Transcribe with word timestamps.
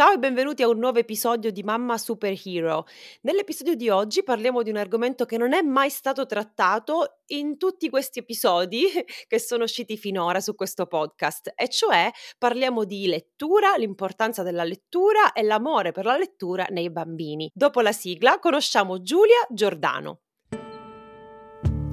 Ciao 0.00 0.12
e 0.12 0.18
benvenuti 0.18 0.62
a 0.62 0.68
un 0.68 0.78
nuovo 0.78 0.98
episodio 0.98 1.52
di 1.52 1.62
Mamma 1.62 1.98
Superhero. 1.98 2.86
Nell'episodio 3.20 3.74
di 3.74 3.90
oggi 3.90 4.22
parliamo 4.22 4.62
di 4.62 4.70
un 4.70 4.78
argomento 4.78 5.26
che 5.26 5.36
non 5.36 5.52
è 5.52 5.60
mai 5.60 5.90
stato 5.90 6.24
trattato 6.24 7.18
in 7.26 7.58
tutti 7.58 7.90
questi 7.90 8.20
episodi 8.20 8.84
che 9.28 9.38
sono 9.38 9.64
usciti 9.64 9.98
finora 9.98 10.40
su 10.40 10.54
questo 10.54 10.86
podcast, 10.86 11.52
e 11.54 11.68
cioè 11.68 12.10
parliamo 12.38 12.84
di 12.84 13.08
lettura, 13.08 13.76
l'importanza 13.76 14.42
della 14.42 14.64
lettura 14.64 15.34
e 15.34 15.42
l'amore 15.42 15.92
per 15.92 16.06
la 16.06 16.16
lettura 16.16 16.64
nei 16.70 16.90
bambini. 16.90 17.50
Dopo 17.52 17.82
la 17.82 17.92
sigla 17.92 18.38
conosciamo 18.38 19.02
Giulia 19.02 19.46
Giordano. 19.50 20.20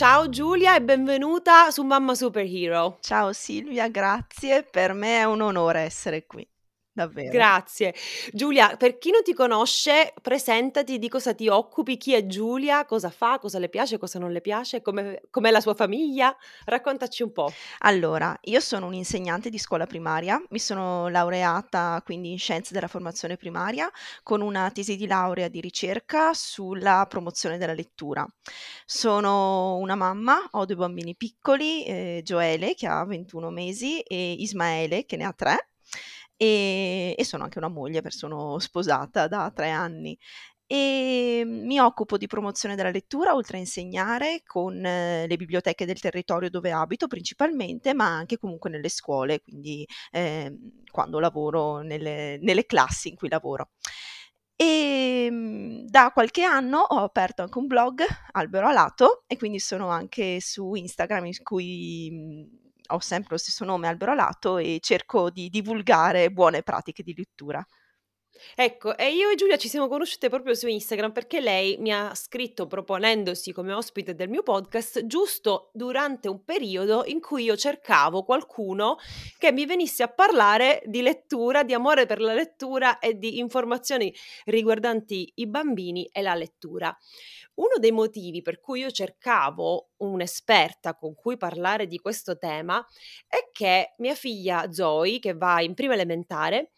Ciao 0.00 0.30
Giulia 0.30 0.76
e 0.76 0.80
benvenuta 0.80 1.70
su 1.70 1.82
Mamma 1.82 2.14
Superhero. 2.14 2.96
Ciao 3.02 3.34
Silvia, 3.34 3.86
grazie. 3.88 4.62
Per 4.62 4.94
me 4.94 5.18
è 5.18 5.24
un 5.24 5.42
onore 5.42 5.80
essere 5.80 6.24
qui. 6.24 6.49
Davvero. 6.92 7.30
Grazie. 7.30 7.94
Giulia, 8.32 8.74
per 8.76 8.98
chi 8.98 9.10
non 9.12 9.22
ti 9.22 9.32
conosce, 9.32 10.12
presentati, 10.20 10.98
di 10.98 11.08
cosa 11.08 11.32
ti 11.34 11.46
occupi, 11.46 11.96
chi 11.96 12.14
è 12.14 12.26
Giulia, 12.26 12.84
cosa 12.84 13.10
fa, 13.10 13.38
cosa 13.38 13.60
le 13.60 13.68
piace, 13.68 13.96
cosa 13.96 14.18
non 14.18 14.32
le 14.32 14.40
piace, 14.40 14.82
come, 14.82 15.22
com'è 15.30 15.52
la 15.52 15.60
sua 15.60 15.74
famiglia. 15.74 16.36
Raccontaci 16.64 17.22
un 17.22 17.32
po'. 17.32 17.52
Allora, 17.78 18.36
io 18.42 18.58
sono 18.58 18.86
un'insegnante 18.86 19.50
di 19.50 19.58
scuola 19.58 19.86
primaria, 19.86 20.42
mi 20.50 20.58
sono 20.58 21.08
laureata 21.08 22.02
quindi 22.04 22.32
in 22.32 22.38
scienze 22.38 22.74
della 22.74 22.88
formazione 22.88 23.36
primaria 23.36 23.88
con 24.24 24.40
una 24.40 24.68
tesi 24.72 24.96
di 24.96 25.06
laurea 25.06 25.46
di 25.48 25.60
ricerca 25.60 26.34
sulla 26.34 27.06
promozione 27.08 27.56
della 27.56 27.72
lettura. 27.72 28.26
Sono 28.84 29.76
una 29.76 29.94
mamma, 29.94 30.48
ho 30.50 30.64
due 30.64 30.76
bambini 30.76 31.14
piccoli, 31.14 31.84
eh, 31.84 32.20
Gioele 32.24 32.74
che 32.74 32.88
ha 32.88 33.04
21 33.04 33.50
mesi 33.50 34.00
e 34.00 34.32
Ismaele 34.32 35.04
che 35.06 35.16
ne 35.16 35.24
ha 35.24 35.32
3 35.32 35.69
e, 36.42 37.14
e 37.18 37.24
sono 37.24 37.44
anche 37.44 37.58
una 37.58 37.68
moglie, 37.68 38.02
sono 38.08 38.58
sposata 38.58 39.28
da 39.28 39.52
tre 39.54 39.68
anni 39.68 40.16
e 40.66 41.42
mi 41.44 41.78
occupo 41.80 42.16
di 42.16 42.28
promozione 42.28 42.76
della 42.76 42.90
lettura 42.90 43.34
oltre 43.34 43.56
a 43.58 43.60
insegnare 43.60 44.42
con 44.46 44.82
eh, 44.82 45.26
le 45.26 45.36
biblioteche 45.36 45.84
del 45.84 46.00
territorio 46.00 46.48
dove 46.48 46.70
abito 46.72 47.08
principalmente, 47.08 47.92
ma 47.92 48.06
anche 48.06 48.38
comunque 48.38 48.70
nelle 48.70 48.88
scuole, 48.88 49.40
quindi 49.42 49.86
eh, 50.12 50.56
quando 50.90 51.18
lavoro 51.18 51.80
nelle, 51.80 52.38
nelle, 52.40 52.64
classi 52.66 53.08
in 53.08 53.16
cui 53.16 53.28
lavoro. 53.28 53.70
E 54.56 55.24
ehm, 55.26 55.86
da 55.88 56.10
qualche 56.12 56.44
anno 56.44 56.78
ho 56.78 57.02
aperto 57.02 57.42
anche 57.42 57.58
un 57.58 57.66
blog, 57.66 58.02
Albero 58.32 58.68
Alato, 58.68 59.24
e 59.26 59.36
quindi 59.36 59.58
sono 59.58 59.88
anche 59.88 60.40
su 60.40 60.74
Instagram 60.74 61.26
in 61.26 61.42
cui 61.42 62.59
ho 62.94 62.98
sempre 63.00 63.30
lo 63.32 63.38
stesso 63.38 63.64
nome, 63.64 63.88
Albero 63.88 64.12
Alato, 64.12 64.58
e 64.58 64.78
cerco 64.80 65.30
di 65.30 65.48
divulgare 65.48 66.30
buone 66.30 66.62
pratiche 66.62 67.02
di 67.02 67.14
lettura. 67.14 67.64
Ecco, 68.54 68.96
e 68.96 69.12
io 69.12 69.30
e 69.30 69.34
Giulia 69.34 69.56
ci 69.56 69.68
siamo 69.68 69.88
conosciute 69.88 70.28
proprio 70.28 70.54
su 70.54 70.66
Instagram 70.66 71.12
perché 71.12 71.40
lei 71.40 71.76
mi 71.78 71.92
ha 71.92 72.14
scritto 72.14 72.66
proponendosi 72.66 73.52
come 73.52 73.72
ospite 73.72 74.14
del 74.14 74.28
mio 74.28 74.42
podcast 74.42 75.06
giusto 75.06 75.70
durante 75.72 76.28
un 76.28 76.44
periodo 76.44 77.04
in 77.06 77.20
cui 77.20 77.44
io 77.44 77.56
cercavo 77.56 78.22
qualcuno 78.22 78.98
che 79.38 79.52
mi 79.52 79.66
venisse 79.66 80.02
a 80.02 80.08
parlare 80.08 80.82
di 80.86 81.02
lettura, 81.02 81.62
di 81.62 81.74
amore 81.74 82.06
per 82.06 82.20
la 82.20 82.34
lettura 82.34 82.98
e 82.98 83.18
di 83.18 83.38
informazioni 83.38 84.14
riguardanti 84.44 85.32
i 85.36 85.46
bambini 85.46 86.08
e 86.12 86.22
la 86.22 86.34
lettura. 86.34 86.96
Uno 87.54 87.74
dei 87.78 87.92
motivi 87.92 88.42
per 88.42 88.58
cui 88.60 88.80
io 88.80 88.90
cercavo 88.90 89.90
un'esperta 89.98 90.94
con 90.94 91.14
cui 91.14 91.36
parlare 91.36 91.86
di 91.86 91.98
questo 91.98 92.38
tema 92.38 92.84
è 93.26 93.50
che 93.52 93.94
mia 93.98 94.14
figlia 94.14 94.72
Zoe, 94.72 95.18
che 95.18 95.34
va 95.34 95.60
in 95.60 95.74
prima 95.74 95.92
elementare, 95.92 96.70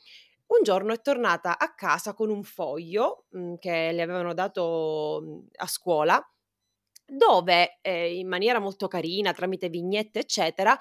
un 0.58 0.62
giorno 0.62 0.92
è 0.92 1.00
tornata 1.00 1.58
a 1.58 1.74
casa 1.74 2.14
con 2.14 2.30
un 2.30 2.42
foglio 2.42 3.26
mh, 3.30 3.38
mhmm, 3.38 3.58
che 3.58 3.92
le 3.92 4.02
avevano 4.02 4.34
dato 4.34 5.20
mh, 5.22 5.26
mhmm, 5.26 5.46
a 5.56 5.66
scuola 5.66 6.26
dove 7.04 7.78
eh, 7.82 8.16
in 8.16 8.26
maniera 8.26 8.58
molto 8.58 8.88
carina, 8.88 9.32
tramite 9.32 9.68
vignette, 9.68 10.20
eccetera, 10.20 10.76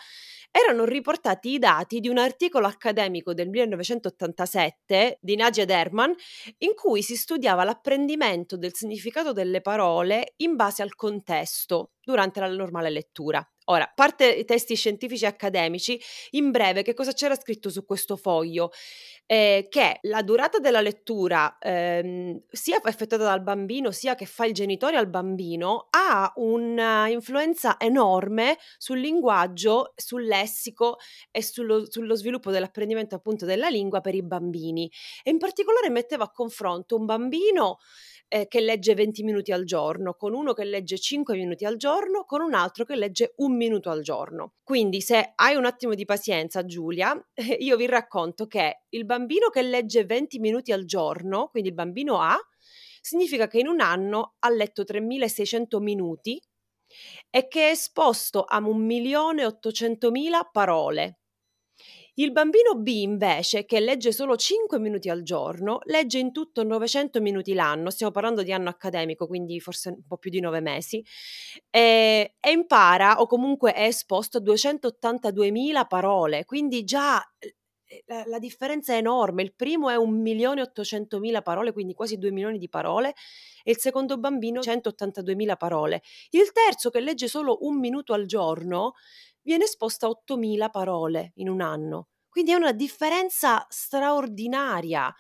erano 0.50 0.86
riportati 0.86 1.54
i 1.54 1.60
dati 1.60 2.00
di 2.00 2.08
un 2.08 2.18
articolo 2.18 2.68
accademico 2.68 3.34
del 3.34 3.50
1987 3.50 5.18
di 5.20 5.36
Nadia 5.36 5.66
Derman 5.66 6.14
in 6.60 6.74
cui 6.74 7.02
si 7.02 7.16
studiava 7.16 7.64
l'apprendimento 7.64 8.58
del 8.58 8.74
significato 8.74 9.34
delle 9.34 9.62
parole 9.62 10.34
in 10.38 10.56
base 10.56 10.81
al 10.81 10.96
contesto 10.96 11.92
durante 12.03 12.39
la 12.39 12.47
normale 12.47 12.89
lettura. 12.89 13.45
Ora, 13.66 13.89
parte 13.94 14.28
i 14.28 14.44
testi 14.44 14.75
scientifici 14.75 15.23
e 15.23 15.28
accademici, 15.28 16.00
in 16.31 16.50
breve 16.50 16.81
che 16.81 16.94
cosa 16.94 17.13
c'era 17.13 17.35
scritto 17.35 17.69
su 17.69 17.85
questo 17.85 18.17
foglio? 18.17 18.72
Eh, 19.28 19.67
che 19.69 20.00
la 20.01 20.23
durata 20.23 20.57
della 20.57 20.81
lettura, 20.81 21.57
ehm, 21.59 22.41
sia 22.50 22.81
effettuata 22.84 23.23
dal 23.23 23.44
bambino, 23.44 23.91
sia 23.91 24.16
che 24.16 24.25
fa 24.25 24.45
il 24.45 24.53
genitore 24.53 24.97
al 24.97 25.07
bambino, 25.07 25.88
ha 25.91 26.34
un'influenza 26.35 27.79
enorme 27.79 28.57
sul 28.78 29.00
linguaggio, 29.00 29.94
sul 29.95 30.25
lessico 30.25 30.97
e 31.29 31.41
sullo, 31.44 31.89
sullo 31.89 32.16
sviluppo 32.16 32.51
dell'apprendimento 32.51 33.16
appunto 33.16 33.45
della 33.45 33.69
lingua 33.69 34.01
per 34.01 34.16
i 34.16 34.23
bambini. 34.23 34.91
E 35.23 35.29
in 35.29 35.38
particolare 35.38 35.89
metteva 35.89 36.25
a 36.25 36.31
confronto 36.31 36.97
un 36.97 37.06
bambino 37.06 37.78
eh, 38.34 38.47
che 38.47 38.62
legge 38.62 38.94
20 38.96 39.24
minuti 39.24 39.52
al 39.52 39.66
giorno, 39.66 40.14
con 40.14 40.34
uno 40.34 40.53
che 40.53 40.64
legge 40.64 40.97
5 40.97 41.36
minuti 41.36 41.66
al 41.66 41.75
giorno, 41.75 42.24
con 42.24 42.40
un 42.40 42.53
altro 42.53 42.86
che 42.86 42.96
legge 42.96 43.34
un 43.38 43.58
minuto 43.58 43.90
al 43.90 44.02
giorno. 44.03 44.53
Quindi 44.64 45.02
se 45.02 45.34
hai 45.36 45.56
un 45.56 45.66
attimo 45.66 45.96
di 45.96 46.06
pazienza, 46.06 46.64
Giulia, 46.64 47.14
io 47.59 47.75
vi 47.75 47.88
racconto 47.88 48.47
che 48.47 48.84
il 48.88 49.03
bambino 49.03 49.50
che 49.50 49.62
legge 49.62 50.06
20 50.06 50.40
minuti 50.40 50.72
al 50.72 50.86
giorno, 50.86 51.50
quindi 51.50 51.69
il 51.69 51.75
bambino 51.75 52.22
A, 52.22 52.38
significa 53.02 53.47
che 53.47 53.59
in 53.59 53.68
un 53.68 53.81
anno 53.81 54.36
ha 54.40 54.50
letto 54.50 54.86
3600 54.86 55.80
minuti 55.81 56.42
e 57.30 57.48
che 57.50 57.68
è 57.68 57.72
esposto 57.72 58.44
a 58.44 58.62
1.800.000 58.62 60.50
parole. 60.53 61.21
Il 62.22 62.32
bambino 62.32 62.76
B 62.76 62.88
invece, 62.88 63.66
che 63.66 63.80
legge 63.80 64.12
solo 64.12 64.36
5 64.36 64.78
minuti 64.78 65.09
al 65.09 65.24
giorno, 65.24 65.80
legge 65.86 66.20
in 66.20 66.32
tutto 66.32 66.62
900 66.62 67.20
minuti 67.20 67.56
l'anno, 67.56 67.90
stiamo 67.90 68.12
parlando 68.12 68.44
di 68.44 68.54
anno 68.54 68.70
accademico, 68.70 69.26
quindi 69.26 69.59
forse 69.59 69.90
un 69.90 70.06
po' 70.08 70.18
più 70.18 70.30
di 70.30 70.40
9 70.40 70.60
mesi, 70.60 71.04
e, 71.72 72.36
e 72.40 72.52
impara 72.52 73.22
o 73.22 73.26
comunque 73.26 73.74
è 73.74 73.86
esposto 73.86 74.38
a 74.38 74.42
282.000 74.42 75.88
parole, 75.88 76.46
quindi 76.46 76.84
già 76.84 77.20
eh, 77.40 78.04
la, 78.06 78.24
la, 78.28 78.38
differenza 78.38 78.94
è 78.94 78.98
enorme. 78.98 79.42
Il 79.42 79.56
primo 79.56 79.90
è 79.90 79.96
1.800.000 79.96 81.42
parole, 81.42 81.74
quindi 81.74 81.96
quasi 81.96 82.20
2 82.20 82.30
milioni 82.30 82.60
di 82.60 82.70
parole, 82.70 83.16
e 83.64 83.72
il 83.72 83.80
secondo 83.80 84.20
bambino 84.20 84.60
182.000 84.60 85.58
parole. 85.58 86.04
Il 86.30 86.52
terzo, 86.52 86.92
che 86.92 87.00
legge 87.00 87.28
solo 87.28 87.58
un 87.62 87.80
minuto 87.80 88.14
al 88.14 88.28
giorno, 88.28 88.94
viene 89.42 89.64
esposta 89.64 90.06
a 90.06 90.10
8.000 90.10 90.70
parole 90.70 91.31
in 91.38 91.50
un 91.50 91.62
anno. 91.62 92.10
Quindi 92.31 92.52
è 92.52 92.56
una 92.56 92.72
differenza 92.72 93.66
straordinaria. 93.68 95.14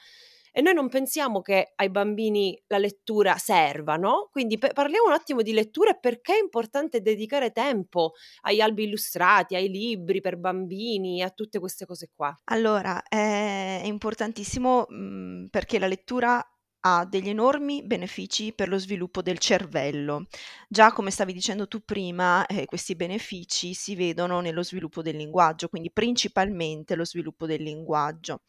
E 0.53 0.61
noi 0.61 0.73
non 0.73 0.89
pensiamo 0.89 1.41
che 1.41 1.73
ai 1.75 1.89
bambini 1.89 2.61
la 2.67 2.77
lettura 2.77 3.37
serva, 3.37 3.95
no? 3.95 4.29
Quindi 4.31 4.57
pe- 4.57 4.71
parliamo 4.73 5.07
un 5.07 5.13
attimo 5.13 5.41
di 5.41 5.53
lettura 5.53 5.91
e 5.91 5.99
perché 5.99 6.35
è 6.35 6.39
importante 6.39 7.01
dedicare 7.01 7.51
tempo 7.51 8.13
agli 8.41 8.59
albi 8.59 8.83
illustrati, 8.83 9.55
ai 9.55 9.69
libri 9.69 10.19
per 10.19 10.37
bambini, 10.37 11.21
a 11.21 11.29
tutte 11.29 11.59
queste 11.59 11.85
cose 11.85 12.09
qua. 12.13 12.37
Allora, 12.45 13.01
è 13.03 13.81
importantissimo 13.85 14.85
mh, 14.89 14.95
mhmm, 14.95 15.47
perché 15.49 15.79
la 15.79 15.87
lettura 15.87 16.45
ha 16.81 17.05
degli 17.05 17.29
enormi 17.29 17.83
benefici 17.83 18.53
per 18.53 18.69
lo 18.69 18.77
sviluppo 18.77 19.21
del 19.21 19.37
cervello. 19.37 20.27
Già 20.67 20.91
come 20.91 21.11
stavi 21.11 21.33
dicendo 21.33 21.67
tu 21.67 21.83
prima, 21.83 22.45
eh, 22.45 22.65
questi 22.65 22.95
benefici 22.95 23.73
si 23.73 23.95
vedono 23.95 24.39
nello 24.39 24.63
sviluppo 24.63 25.01
del 25.01 25.15
linguaggio, 25.15 25.67
quindi 25.67 25.91
principalmente 25.91 26.95
lo 26.95 27.05
sviluppo 27.05 27.45
del 27.45 27.61
linguaggio 27.61 28.41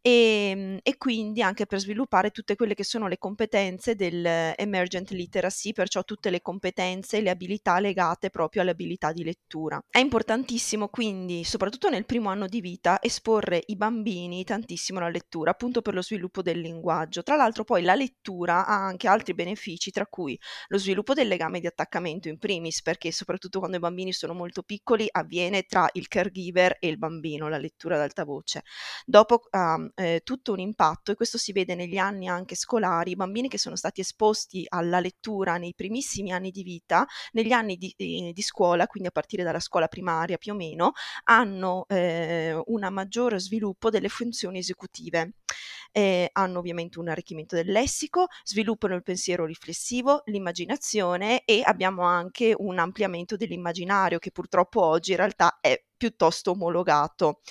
e, 0.00 0.50
ehm, 0.50 0.78
e 0.82 0.96
quindi 0.96 1.42
anche 1.42 1.66
per 1.66 1.78
sviluppare 1.80 2.30
tutte 2.30 2.56
quelle 2.56 2.74
che 2.74 2.84
sono 2.84 3.08
le 3.08 3.18
competenze 3.18 3.94
dell'emergent 3.94 5.10
literacy, 5.10 5.72
perciò 5.72 6.04
tutte 6.04 6.30
le 6.30 6.42
competenze 6.42 7.18
e 7.18 7.20
le 7.22 7.30
abilità 7.30 7.78
legate 7.80 8.30
proprio 8.30 8.62
alle 8.62 8.72
abilità 8.72 9.12
di 9.12 9.24
lettura. 9.24 9.80
È 9.88 9.98
importantissimo 9.98 10.88
quindi, 10.88 11.44
soprattutto 11.44 11.88
nel 11.88 12.04
primo 12.04 12.28
anno 12.28 12.46
di 12.46 12.60
vita, 12.60 13.00
esporre 13.00 13.62
i 13.66 13.76
bambini 13.76 14.44
tantissimo 14.44 14.98
alla 14.98 15.08
lettura, 15.08 15.50
appunto 15.52 15.82
per 15.82 15.94
lo 15.94 16.02
sviluppo 16.02 16.42
del 16.42 16.60
linguaggio. 16.60 17.22
Tra 17.22 17.36
l'altro 17.36 17.64
poi 17.64 17.73
poi 17.74 17.82
la 17.82 17.96
lettura 17.96 18.66
ha 18.66 18.86
anche 18.86 19.08
altri 19.08 19.34
benefici, 19.34 19.90
tra 19.90 20.06
cui 20.06 20.38
lo 20.68 20.78
sviluppo 20.78 21.12
del 21.12 21.26
legame 21.26 21.58
di 21.58 21.66
attaccamento 21.66 22.28
in 22.28 22.38
primis, 22.38 22.82
perché 22.82 23.10
soprattutto 23.10 23.58
quando 23.58 23.78
i 23.78 23.80
bambini 23.80 24.12
sono 24.12 24.32
molto 24.32 24.62
piccoli 24.62 25.08
avviene 25.10 25.64
tra 25.64 25.88
il 25.94 26.06
caregiver 26.06 26.76
e 26.78 26.86
il 26.86 26.98
bambino, 26.98 27.48
la 27.48 27.58
lettura 27.58 27.96
ad 27.96 28.02
alta 28.02 28.24
voce. 28.24 28.62
Dopo 29.04 29.40
ha 29.50 29.76
eh, 29.96 30.20
tutto 30.22 30.52
un 30.52 30.60
impatto 30.60 31.10
e 31.10 31.16
questo 31.16 31.36
si 31.36 31.50
vede 31.50 31.74
negli 31.74 31.96
anni 31.96 32.28
anche 32.28 32.54
scolari, 32.54 33.10
i 33.10 33.16
bambini 33.16 33.48
che 33.48 33.58
sono 33.58 33.74
stati 33.74 34.00
esposti 34.00 34.64
alla 34.68 35.00
lettura 35.00 35.56
nei 35.56 35.74
primissimi 35.74 36.30
anni 36.30 36.52
di 36.52 36.62
vita, 36.62 37.04
negli 37.32 37.50
anni 37.50 37.76
di, 37.76 37.92
di, 37.96 38.30
di 38.32 38.42
scuola, 38.42 38.86
quindi 38.86 39.08
a 39.08 39.12
partire 39.12 39.42
dalla 39.42 39.58
scuola 39.58 39.88
primaria 39.88 40.36
più 40.36 40.52
o 40.52 40.54
meno, 40.54 40.92
hanno 41.24 41.86
eh, 41.88 42.56
un 42.66 42.86
maggiore 42.92 43.40
sviluppo 43.40 43.90
delle 43.90 44.08
funzioni 44.08 44.58
esecutive. 44.58 45.32
Eh, 45.96 46.28
hanno 46.32 46.58
ovviamente 46.58 46.98
un 46.98 47.08
arricchimento 47.08 47.54
del 47.54 47.70
lessico, 47.70 48.26
sviluppano 48.42 48.96
il 48.96 49.04
pensiero 49.04 49.46
riflessivo, 49.46 50.22
l'immaginazione 50.24 51.44
e 51.44 51.62
abbiamo 51.64 52.02
anche 52.02 52.52
un 52.56 52.80
ampliamento 52.80 53.36
dell'immaginario 53.36 54.18
che 54.18 54.32
purtroppo 54.32 54.82
oggi 54.82 55.12
in 55.12 55.18
realtà 55.18 55.58
è 55.60 55.80
piuttosto 55.96 56.50
omologato. 56.50 57.42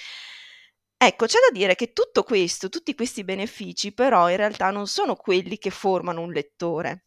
Ecco, 0.98 1.25
c'è 1.25 1.38
da 1.40 1.57
dire 1.57 1.75
che 1.75 1.94
tutto 1.94 2.24
questo, 2.24 2.68
tutti 2.68 2.95
questi 2.95 3.24
benefici, 3.24 3.94
però 3.94 4.30
in 4.30 4.38
realtà 4.38 4.72
non 4.72 4.88
sono 4.88 5.16
quelli 5.16 5.57
che 5.57 5.69
formano 5.69 6.22
un 6.22 6.31
lettore. 6.31 7.06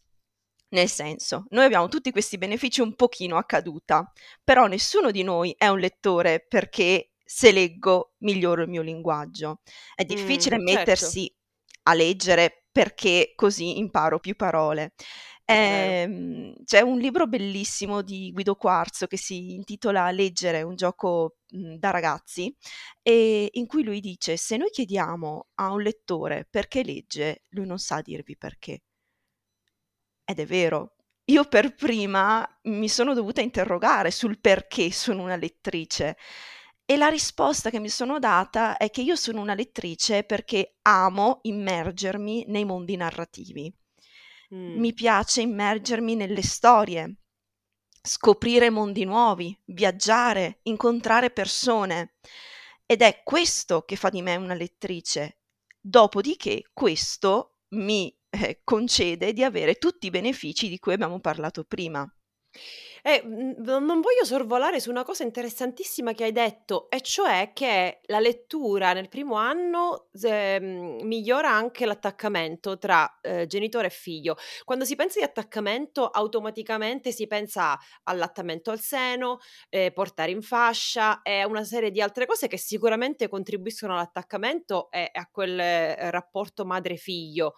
Nel 0.70 0.88
senso, 0.88 1.46
noi 1.50 1.64
abbiamo 1.64 1.88
tutti 1.88 2.10
questi 2.10 2.38
benefici 2.38 2.80
un 2.80 2.94
pochino 2.94 3.36
a 3.36 3.44
caduta, 3.44 4.10
però 4.42 4.66
nessuno 4.66 5.10
di 5.10 5.22
noi 5.22 5.54
è 5.56 5.68
un 5.68 5.78
lettore 5.78 6.44
perché 6.46 7.10
se 7.26 7.50
leggo 7.50 8.14
miglioro 8.18 8.62
il 8.62 8.68
mio 8.68 8.82
linguaggio. 8.82 9.60
È 9.94 10.04
difficile 10.04 10.58
mm, 10.58 10.62
mettersi 10.62 11.26
certo. 11.26 11.80
a 11.82 11.94
leggere 11.94 12.64
perché 12.70 13.32
così 13.34 13.78
imparo 13.78 14.20
più 14.20 14.36
parole. 14.36 14.92
Eh, 15.48 16.54
c'è 16.64 16.80
un 16.80 16.98
libro 16.98 17.28
bellissimo 17.28 18.02
di 18.02 18.32
Guido 18.32 18.56
Quarzo 18.56 19.06
che 19.06 19.16
si 19.16 19.54
intitola 19.54 20.10
Leggere, 20.10 20.62
un 20.62 20.74
gioco 20.74 21.36
mhmm, 21.50 21.76
da 21.76 21.90
ragazzi, 21.90 22.54
e 23.02 23.48
in 23.52 23.66
cui 23.66 23.82
lui 23.84 24.00
dice: 24.00 24.36
Se 24.36 24.56
noi 24.56 24.70
chiediamo 24.70 25.48
a 25.54 25.70
un 25.70 25.82
lettore 25.82 26.46
perché 26.50 26.82
legge, 26.82 27.42
lui 27.50 27.66
non 27.66 27.78
sa 27.78 28.00
dirvi 28.00 28.36
perché. 28.36 28.82
Ed 30.24 30.40
è 30.40 30.46
vero. 30.46 30.94
Io 31.28 31.44
per 31.44 31.74
prima 31.74 32.46
mi 32.64 32.88
sono 32.88 33.14
dovuta 33.14 33.40
interrogare 33.40 34.10
sul 34.10 34.38
perché 34.40 34.90
sono 34.92 35.22
una 35.22 35.36
lettrice. 35.36 36.16
E 36.88 36.96
la 36.96 37.08
risposta 37.08 37.68
che 37.68 37.80
mi 37.80 37.88
sono 37.88 38.20
data 38.20 38.76
è 38.76 38.90
che 38.90 39.00
io 39.00 39.16
sono 39.16 39.40
una 39.40 39.54
lettrice 39.54 40.22
perché 40.22 40.76
amo 40.82 41.40
immergermi 41.42 42.44
nei 42.46 42.64
mondi 42.64 42.94
narrativi. 42.94 43.74
Mm. 44.54 44.78
Mi 44.78 44.92
piace 44.94 45.40
immergermi 45.40 46.14
nelle 46.14 46.42
storie, 46.42 47.16
scoprire 48.00 48.70
mondi 48.70 49.04
nuovi, 49.04 49.58
viaggiare, 49.64 50.60
incontrare 50.62 51.30
persone. 51.30 52.14
Ed 52.86 53.02
è 53.02 53.22
questo 53.24 53.82
che 53.82 53.96
fa 53.96 54.08
di 54.08 54.22
me 54.22 54.36
una 54.36 54.54
lettrice. 54.54 55.40
Dopodiché 55.80 56.70
questo 56.72 57.62
mi 57.70 58.16
eh, 58.30 58.60
concede 58.62 59.32
di 59.32 59.42
avere 59.42 59.74
tutti 59.74 60.06
i 60.06 60.10
benefici 60.10 60.68
di 60.68 60.78
cui 60.78 60.92
abbiamo 60.92 61.18
parlato 61.18 61.64
prima. 61.64 62.08
Eh, 63.08 63.22
mhmm, 63.24 63.62
non 63.62 64.00
voglio 64.00 64.24
sorvolare 64.24 64.80
su 64.80 64.90
una 64.90 65.04
cosa 65.04 65.22
interessantissima 65.22 66.12
che 66.12 66.24
hai 66.24 66.32
detto, 66.32 66.90
e 66.90 67.00
cioè 67.02 67.52
che 67.54 68.00
la 68.06 68.18
lettura 68.18 68.92
nel 68.94 69.08
primo 69.08 69.36
anno 69.36 70.08
ehm, 70.20 71.02
migliora 71.02 71.52
anche 71.52 71.86
l'attaccamento 71.86 72.78
tra 72.78 73.20
eh, 73.22 73.46
genitore 73.46 73.86
e 73.86 73.90
figlio. 73.90 74.34
Quando 74.64 74.84
si 74.84 74.96
pensa 74.96 75.20
di 75.20 75.24
attaccamento, 75.24 76.08
automaticamente 76.08 77.12
si 77.12 77.28
pensa 77.28 77.78
allattamento 78.02 78.72
al 78.72 78.80
seno, 78.80 79.38
eh, 79.68 79.92
portare 79.92 80.32
in 80.32 80.42
fascia 80.42 81.22
e 81.22 81.44
una 81.44 81.62
serie 81.62 81.92
di 81.92 82.00
altre 82.00 82.26
cose 82.26 82.48
che 82.48 82.58
sicuramente 82.58 83.28
contribuiscono 83.28 83.92
all'attaccamento 83.92 84.90
e 84.90 85.08
a 85.12 85.28
quel 85.30 85.60
eh, 85.60 86.10
rapporto 86.10 86.64
madre-figlio 86.64 87.54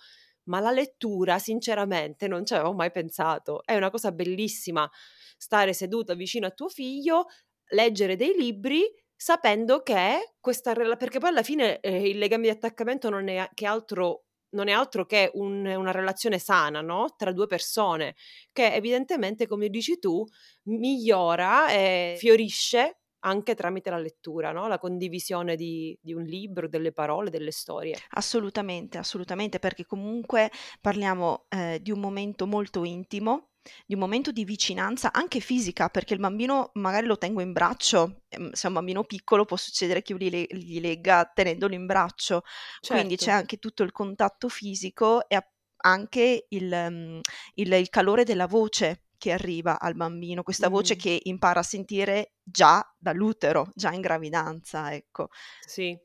ma 0.48 0.60
la 0.60 0.70
lettura 0.70 1.38
sinceramente 1.38 2.26
non 2.26 2.44
ci 2.44 2.54
avevo 2.54 2.72
mai 2.72 2.90
pensato. 2.90 3.62
È 3.64 3.76
una 3.76 3.90
cosa 3.90 4.12
bellissima 4.12 4.90
stare 5.38 5.72
seduta 5.72 6.14
vicino 6.14 6.46
a 6.46 6.50
tuo 6.50 6.68
figlio, 6.68 7.26
leggere 7.70 8.16
dei 8.16 8.34
libri 8.36 8.84
sapendo 9.16 9.82
che 9.82 10.34
questa 10.38 10.72
relazione, 10.72 10.98
perché 10.98 11.18
poi 11.18 11.30
alla 11.30 11.42
fine 11.42 11.80
eh, 11.80 12.08
il 12.08 12.18
legame 12.18 12.44
di 12.44 12.50
attaccamento 12.50 13.08
non 13.08 13.28
è 13.28 13.48
che 13.54 13.66
altro 13.66 14.24
non 14.50 14.68
è 14.68 14.72
altro 14.72 15.04
che 15.04 15.30
un, 15.34 15.66
una 15.66 15.90
relazione 15.90 16.38
sana 16.38 16.80
no? 16.80 17.14
tra 17.18 17.32
due 17.32 17.46
persone 17.46 18.14
che 18.50 18.72
evidentemente, 18.72 19.46
come 19.46 19.68
dici 19.68 19.98
tu, 19.98 20.24
migliora 20.64 21.70
e 21.70 22.14
fiorisce 22.18 23.00
anche 23.20 23.54
tramite 23.54 23.90
la 23.90 23.98
lettura, 23.98 24.52
no? 24.52 24.68
la 24.68 24.78
condivisione 24.78 25.56
di, 25.56 25.96
di, 26.00 26.12
un 26.12 26.22
libro, 26.22 26.68
delle 26.68 26.92
parole, 26.92 27.30
delle 27.30 27.50
storie. 27.50 27.96
Assolutamente, 28.10 28.96
assolutamente, 28.96 29.58
perché 29.58 29.84
comunque 29.84 30.50
parliamo 30.80 31.46
eh, 31.48 31.80
di 31.82 31.90
un 31.90 32.00
momento 32.00 32.46
molto 32.46 32.84
intimo 32.84 33.50
di 33.86 33.94
un 33.94 34.00
momento 34.00 34.30
di 34.32 34.44
vicinanza 34.44 35.12
anche 35.12 35.40
fisica, 35.40 35.88
perché 35.88 36.14
il 36.14 36.20
bambino 36.20 36.70
magari 36.74 37.06
lo 37.06 37.18
tengo 37.18 37.40
in 37.40 37.52
braccio, 37.52 38.22
ehm, 38.28 38.52
se 38.52 38.66
è 38.66 38.68
un 38.68 38.74
bambino 38.74 39.04
piccolo 39.04 39.44
può 39.44 39.56
succedere 39.56 40.02
che 40.02 40.12
io 40.12 40.18
gli, 40.18 40.46
gli 40.50 40.80
legga 40.80 41.30
tenendolo 41.32 41.74
in 41.74 41.86
braccio, 41.86 42.42
certo. 42.80 42.94
quindi 42.94 43.16
c'è 43.16 43.30
anche 43.30 43.58
tutto 43.58 43.82
il 43.82 43.92
contatto 43.92 44.48
fisico 44.48 45.28
e 45.28 45.42
anche 45.80 46.46
il, 46.48 46.72
um, 46.72 47.20
il, 47.54 47.72
il 47.72 47.88
calore 47.88 48.24
della 48.24 48.46
voce 48.46 49.04
che 49.18 49.32
arriva 49.32 49.80
al 49.80 49.94
bambino, 49.94 50.42
questa 50.42 50.68
voce 50.68 50.94
mm. 50.94 50.98
che 50.98 51.20
impara 51.24 51.60
a 51.60 51.64
sentire 51.64 52.34
già 52.42 52.84
dall'utero, 52.96 53.70
già 53.74 53.92
in 53.92 54.00
gravidanza, 54.00 54.94
ecco. 54.94 55.28
Sì. 55.60 55.98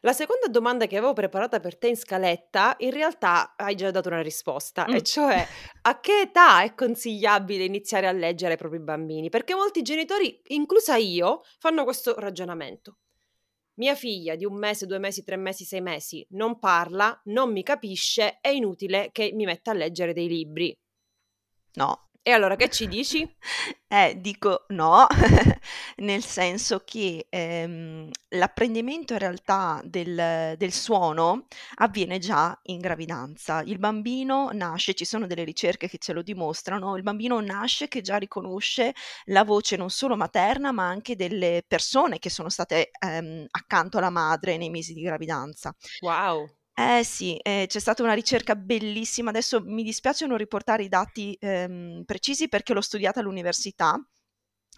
La 0.00 0.12
seconda 0.12 0.46
domanda 0.48 0.86
che 0.86 0.96
avevo 0.96 1.12
preparata 1.12 1.60
per 1.60 1.78
te 1.78 1.88
in 1.88 1.96
scaletta, 1.96 2.74
in 2.78 2.90
realtà 2.90 3.54
hai 3.56 3.74
già 3.74 3.90
dato 3.90 4.08
una 4.08 4.22
risposta, 4.22 4.86
e 4.86 5.02
cioè 5.02 5.46
a 5.82 6.00
che 6.00 6.20
età 6.20 6.62
è 6.62 6.74
consigliabile 6.74 7.64
iniziare 7.64 8.06
a 8.06 8.12
leggere 8.12 8.52
ai 8.52 8.58
propri 8.58 8.80
bambini? 8.80 9.28
Perché 9.28 9.54
molti 9.54 9.82
genitori, 9.82 10.40
inclusa 10.48 10.96
io, 10.96 11.42
fanno 11.58 11.84
questo 11.84 12.14
ragionamento. 12.18 12.98
Mia 13.74 13.94
figlia 13.94 14.36
di 14.36 14.44
un 14.44 14.54
mese, 14.54 14.86
due 14.86 14.98
mesi, 14.98 15.24
tre 15.24 15.36
mesi, 15.36 15.64
sei 15.64 15.80
mesi 15.80 16.26
non 16.30 16.58
parla, 16.58 17.18
non 17.24 17.52
mi 17.52 17.62
capisce, 17.62 18.38
è 18.40 18.48
inutile 18.48 19.08
che 19.12 19.30
mi 19.32 19.44
metta 19.44 19.70
a 19.70 19.74
leggere 19.74 20.12
dei 20.12 20.28
libri. 20.28 20.76
No, 21.74 22.10
e 22.22 22.30
allora 22.30 22.56
che 22.56 22.68
ci 22.70 22.88
dici? 22.88 23.28
Eh, 23.92 24.18
dico 24.22 24.64
no, 24.68 25.06
nel 25.98 26.24
senso 26.24 26.80
che 26.82 27.26
ehm, 27.28 28.08
l'apprendimento 28.30 29.12
in 29.12 29.18
realtà 29.18 29.82
del, 29.84 30.54
del 30.56 30.72
suono 30.72 31.46
avviene 31.74 32.18
già 32.18 32.58
in 32.64 32.78
gravidanza. 32.78 33.60
Il 33.60 33.78
bambino 33.78 34.48
nasce, 34.54 34.94
ci 34.94 35.04
sono 35.04 35.26
delle 35.26 35.44
ricerche 35.44 35.88
che 35.88 35.98
ce 35.98 36.14
lo 36.14 36.22
dimostrano, 36.22 36.96
il 36.96 37.02
bambino 37.02 37.38
nasce 37.40 37.88
che 37.88 38.00
già 38.00 38.16
riconosce 38.16 38.94
la 39.26 39.44
voce 39.44 39.76
non 39.76 39.90
solo 39.90 40.16
materna, 40.16 40.72
ma 40.72 40.88
anche 40.88 41.16
delle 41.16 41.62
persone 41.68 42.18
che 42.18 42.30
sono 42.30 42.48
state 42.48 42.92
ehm, 42.98 43.44
accanto 43.50 43.98
alla 43.98 44.08
madre 44.08 44.56
nei 44.56 44.70
mesi 44.70 44.94
di 44.94 45.02
gravidanza. 45.02 45.74
Wow. 46.02 46.48
Eh 46.76 47.04
sì, 47.04 47.36
ehm, 47.42 47.66
c'è 47.66 47.78
stata 47.78 48.02
una 48.02 48.14
ricerca 48.14 48.54
bellissima, 48.56 49.28
adesso 49.28 49.60
mi 49.62 49.82
dispiace 49.82 50.24
non 50.26 50.38
riportare 50.38 50.82
i 50.84 50.88
dati, 50.88 51.36
ehm, 51.38 52.02
precisi 52.06 52.48
perché 52.48 52.72
l'ho 52.72 52.80
studiata 52.80 53.20
all'università, 53.20 53.94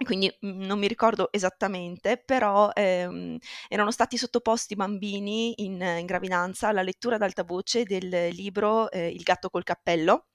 quindi, 0.05 0.29
mhmm, 0.41 0.65
non 0.67 0.79
mi 0.81 0.89
ricordo 0.89 1.33
esattamente, 1.33 2.19
però, 2.25 2.71
ehm, 2.75 3.39
erano 3.69 3.91
stati 3.93 4.17
sottoposti 4.19 4.75
bambini 4.77 5.55
in 5.65 5.81
in 5.83 6.07
gravidanza 6.07 6.69
alla 6.69 6.83
lettura 6.83 7.17
ad 7.17 7.23
alta 7.23 7.45
voce 7.45 7.85
del 7.85 8.09
libro, 8.33 8.91
ehm, 8.91 9.11
Il 9.11 9.23
gatto 9.23 9.51
col 9.51 9.65
cappello, 9.65 10.27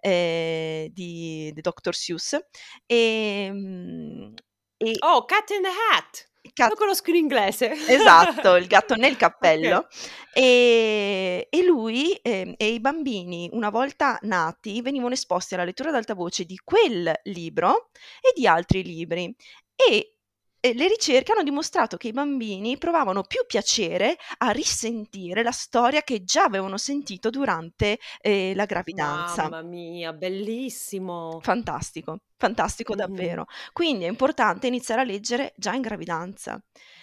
ehm, 0.00 0.88
di 0.88 1.50
di 1.54 1.60
Dr. 1.62 1.94
Seuss, 1.94 2.38
ehm, 2.86 4.34
e 4.78 4.92
Oh, 5.02 5.24
Cat 5.26 5.50
in 5.50 5.62
the 5.62 5.68
Hat! 5.92 6.28
Cat 6.52 6.70
Lo 6.70 6.74
conosco 6.76 7.10
in 7.10 7.16
inglese. 7.16 7.70
Esatto, 7.70 8.56
il 8.56 8.66
gatto 8.66 8.96
nel 8.96 9.16
cappello. 9.16 9.78
Okay. 9.78 10.08
E, 10.32 11.48
e, 11.50 11.64
lui 11.64 12.14
eh, 12.14 12.54
e 12.56 12.72
i 12.72 12.80
bambini, 12.80 13.48
una 13.52 13.68
volta 13.68 14.18
nati, 14.22 14.80
venivano 14.80 15.12
esposti 15.12 15.54
alla 15.54 15.64
lettura 15.64 15.90
ad 15.90 15.96
alta 15.96 16.14
voce 16.14 16.44
di 16.44 16.58
quel 16.62 17.12
libro 17.24 17.90
e 18.20 18.32
di 18.34 18.46
altri 18.46 18.82
libri. 18.82 19.34
E 19.74 20.14
le 20.60 20.88
ricerche 20.88 21.32
hanno 21.32 21.42
dimostrato 21.42 21.96
che 21.96 22.08
i 22.08 22.12
bambini 22.12 22.76
provavano 22.76 23.22
più 23.22 23.44
piacere 23.46 24.16
a 24.38 24.50
risentire 24.50 25.42
la 25.42 25.52
storia 25.52 26.02
che 26.02 26.22
già 26.22 26.44
avevano 26.44 26.76
sentito 26.76 27.30
durante 27.30 27.98
eh, 28.20 28.52
la 28.54 28.66
gravidanza. 28.66 29.48
Mamma 29.48 29.62
mia, 29.62 30.12
bellissimo! 30.12 31.38
Fantastico. 31.40 32.18
Fantastico 32.36 32.94
Mh-mh. 32.94 32.98
davvero. 32.98 33.46
Quindi 33.72 34.04
è 34.04 34.08
importante 34.08 34.66
iniziare 34.66 35.00
a 35.00 35.04
leggere 35.04 35.54
già 35.56 35.72
in 35.72 35.80
gravidanza. 35.80 36.62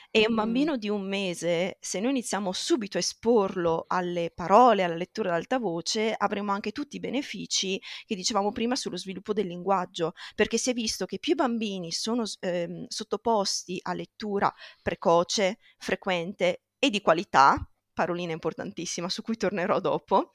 E 0.09 0.25
un 0.27 0.33
bambino 0.35 0.77
di 0.77 0.89
un 0.89 1.07
mese, 1.07 1.77
se 1.79 1.99
noi 1.99 2.09
iniziamo 2.11 2.51
subito 2.51 2.97
a 2.97 3.01
esporlo 3.01 3.85
alle 3.87 4.31
parole, 4.33 4.81
alla 4.83 4.95
lettura 4.95 5.29
ad 5.29 5.35
alta 5.35 5.59
voce, 5.59 6.13
avremo 6.17 6.51
anche 6.53 6.71
tutti 6.71 6.95
i 6.95 6.99
benefici 6.99 7.79
che 8.05 8.15
dicevamo 8.15 8.51
prima 8.51 8.75
sullo 8.75 8.97
sviluppo 8.97 9.33
del 9.33 9.45
linguaggio, 9.47 10.13
perché 10.33 10.57
si 10.57 10.71
è 10.71 10.73
visto 10.73 11.05
che 11.05 11.19
più 11.19 11.33
i 11.33 11.35
bambini 11.35 11.91
sono 11.91 12.23
ehm, 12.39 12.85
sottoposti 12.87 13.79
a 13.83 13.93
lettura 13.93 14.51
precoce, 14.81 15.57
frequente 15.77 16.63
e 16.79 16.89
di 16.89 17.01
qualità, 17.01 17.69
parolina 17.93 18.31
importantissima 18.31 19.09
su 19.09 19.21
cui 19.21 19.37
tornerò 19.37 19.79
dopo, 19.79 20.31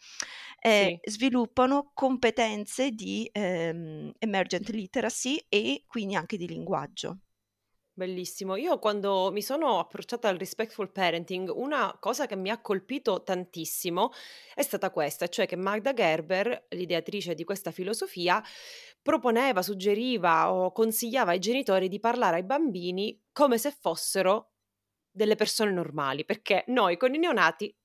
eh, 0.60 0.88
Sì. 0.88 1.00
sviluppano 1.08 1.90
competenze 1.94 2.90
di 2.90 3.28
ehm, 3.32 4.12
emergent 4.18 4.68
literacy 4.68 5.44
e 5.48 5.82
quindi 5.86 6.14
anche 6.14 6.36
di 6.36 6.46
linguaggio. 6.46 7.18
Bellissimo. 7.94 8.56
Io 8.56 8.78
quando 8.78 9.30
mi 9.32 9.42
sono 9.42 9.78
approcciata 9.78 10.26
al 10.28 10.38
respectful 10.38 10.90
parenting, 10.90 11.50
una 11.54 11.94
cosa 12.00 12.26
che 12.26 12.36
mi 12.36 12.48
ha 12.48 12.58
colpito 12.58 13.22
tantissimo 13.22 14.12
è 14.54 14.62
stata 14.62 14.90
questa, 14.90 15.28
cioè 15.28 15.46
che 15.46 15.56
Magda 15.56 15.92
Gerber, 15.92 16.68
l'ideatrice 16.70 17.34
di 17.34 17.44
questa 17.44 17.70
filosofia, 17.70 18.42
proponeva, 19.02 19.60
suggeriva 19.60 20.50
o 20.54 20.72
consigliava 20.72 21.32
ai 21.32 21.38
genitori 21.38 21.88
di 21.88 22.00
parlare 22.00 22.36
ai 22.36 22.44
bambini 22.44 23.20
come 23.30 23.58
se 23.58 23.70
fossero 23.70 24.52
delle 25.10 25.34
persone 25.34 25.70
normali, 25.70 26.24
perché 26.24 26.64
noi 26.68 26.96
con 26.96 27.12
i 27.14 27.18
neonati 27.18 27.76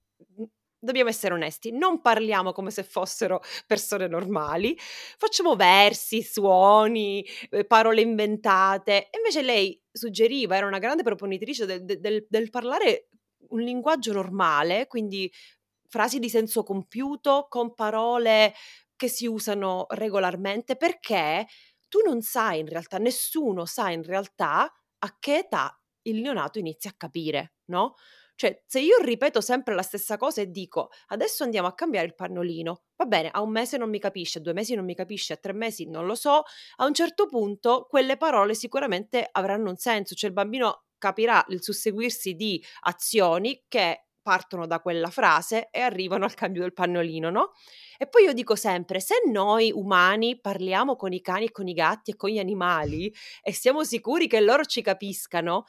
dobbiamo 0.80 1.10
essere 1.10 1.34
onesti, 1.34 1.72
non 1.72 2.02
parliamo 2.02 2.52
come 2.52 2.72
se 2.72 2.84
fossero 2.84 3.42
persone 3.66 4.08
normali, 4.08 4.78
facciamo 5.18 5.56
versi, 5.56 6.22
suoni, 6.24 7.26
eh, 7.50 7.66
parole 7.66 8.02
inventate. 8.02 9.10
Invece 9.18 9.42
lei 9.42 9.82
suggeriva, 9.92 10.56
era 10.56 10.68
una 10.68 10.80
grande 10.80 11.04
proponitrice 11.04 11.66
del- 11.66 11.84
del- 11.86 12.26
del 12.30 12.50
parlare 12.50 13.10
un 13.50 13.62
linguaggio 13.62 14.12
normale, 14.14 14.88
quindi 14.88 15.32
frasi 15.88 16.20
di 16.20 16.30
senso 16.30 16.64
compiuto 16.64 17.48
con 17.50 17.74
parole 17.74 18.54
che 18.96 19.08
si 19.08 19.26
usano 19.28 19.86
regolarmente, 19.90 20.76
perché 20.76 21.48
tu 21.88 22.00
non 22.06 22.22
sai 22.22 22.60
in 22.60 22.68
realtà, 22.68 22.98
nessuno 22.98 23.66
sa 23.66 23.90
in 23.92 24.04
realtà 24.04 24.72
a 25.00 25.16
che 25.20 25.38
età 25.40 25.80
il 26.04 26.20
neonato 26.22 26.60
inizia 26.60 26.90
a 26.90 26.96
capire, 26.98 27.54
no? 27.66 27.96
Cioè, 28.38 28.62
se 28.68 28.80
io 28.80 29.00
ripeto 29.02 29.42
sempre 29.42 29.74
la 29.74 29.82
stessa 29.82 30.16
cosa 30.16 30.42
e 30.42 30.52
dico 30.52 30.92
adesso 31.08 31.44
andiamo 31.44 31.68
a 31.68 31.74
cambiare 31.74 32.06
il 32.06 32.14
pannolino, 32.14 32.84
va 32.96 33.06
bene, 33.06 33.32
a 33.32 33.42
un 33.42 33.50
mese 33.50 33.78
non 33.78 33.90
mi 33.90 33.98
capisce, 33.98 34.38
a 34.38 34.42
due 34.42 34.54
mesi 34.54 34.76
non 34.76 34.86
mi 34.86 34.94
capisce, 34.94 35.34
a 35.34 35.38
tre 35.38 35.54
mesi 35.54 35.90
non 35.90 36.06
lo 36.06 36.14
so, 36.14 36.44
a 36.76 36.86
un 36.86 36.94
certo 36.94 37.26
punto 37.26 37.88
quelle 37.90 38.16
parole 38.16 38.54
sicuramente 38.54 39.28
avranno 39.32 39.72
un 39.72 39.78
senso, 39.78 40.14
cioè 40.14 40.30
il 40.30 40.36
bambino 40.36 40.84
capirà 41.00 41.44
il 41.50 41.64
susseguirsi 41.64 42.36
di 42.36 42.64
azioni 42.82 43.66
che 43.68 44.04
partono 44.28 44.68
da 44.68 44.82
quella 44.82 45.10
frase 45.10 45.70
e 45.72 45.80
arrivano 45.80 46.26
al 46.26 46.34
cambio 46.34 46.62
del 46.62 46.74
pannolino, 46.74 47.30
no? 47.30 47.54
E 47.98 48.08
poi 48.10 48.26
io 48.26 48.34
dico 48.34 48.58
sempre, 48.58 49.00
se 49.00 49.16
noi 49.32 49.72
umani 49.74 50.38
parliamo 50.38 50.98
con 50.98 51.14
i 51.14 51.22
cani 51.22 51.46
e 51.46 51.52
con 51.52 51.66
i 51.70 51.74
gatti 51.74 52.12
e 52.12 52.18
con 52.18 52.30
gli 52.30 52.38
animali 52.38 53.10
e 53.42 53.54
siamo 53.54 53.86
sicuri 53.86 54.28
che 54.28 54.42
loro 54.42 54.66
ci 54.66 54.82
capiscano, 54.82 55.64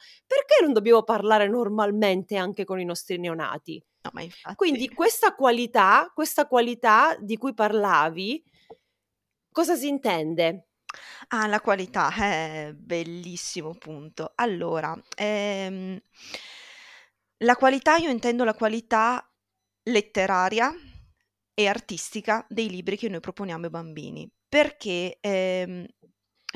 perché 0.59 0.63
non 0.65 0.73
dobbiamo 0.73 1.03
parlare 1.03 1.47
normalmente 1.47 2.35
anche 2.35 2.65
con 2.65 2.79
i 2.79 2.85
nostri 2.85 3.17
neonati? 3.17 3.81
No, 4.01 4.11
ma 4.13 4.21
infatti 4.21 4.55
Quindi 4.55 4.89
questa 4.89 5.33
qualità, 5.33 6.11
questa 6.13 6.47
qualità 6.47 7.17
di 7.19 7.37
cui 7.37 7.53
parlavi, 7.53 8.43
cosa 9.51 9.75
si 9.75 9.87
intende? 9.87 10.65
Ah, 11.29 11.47
la 11.47 11.61
qualità, 11.61 12.09
eh, 12.19 12.73
bellissimo 12.75 13.73
punto. 13.75 14.31
Allora, 14.35 14.95
ehm, 15.15 15.99
la 17.43 17.55
qualità 17.55 17.95
io 17.97 18.09
intendo 18.09 18.43
la 18.43 18.53
qualità 18.53 19.25
letteraria 19.83 20.73
e 21.53 21.67
artistica 21.67 22.45
dei 22.49 22.69
libri 22.69 22.97
che 22.97 23.09
noi 23.09 23.19
proponiamo 23.19 23.65
ai 23.65 23.69
bambini, 23.71 24.29
perché, 24.47 25.17
ehm, 25.19 25.85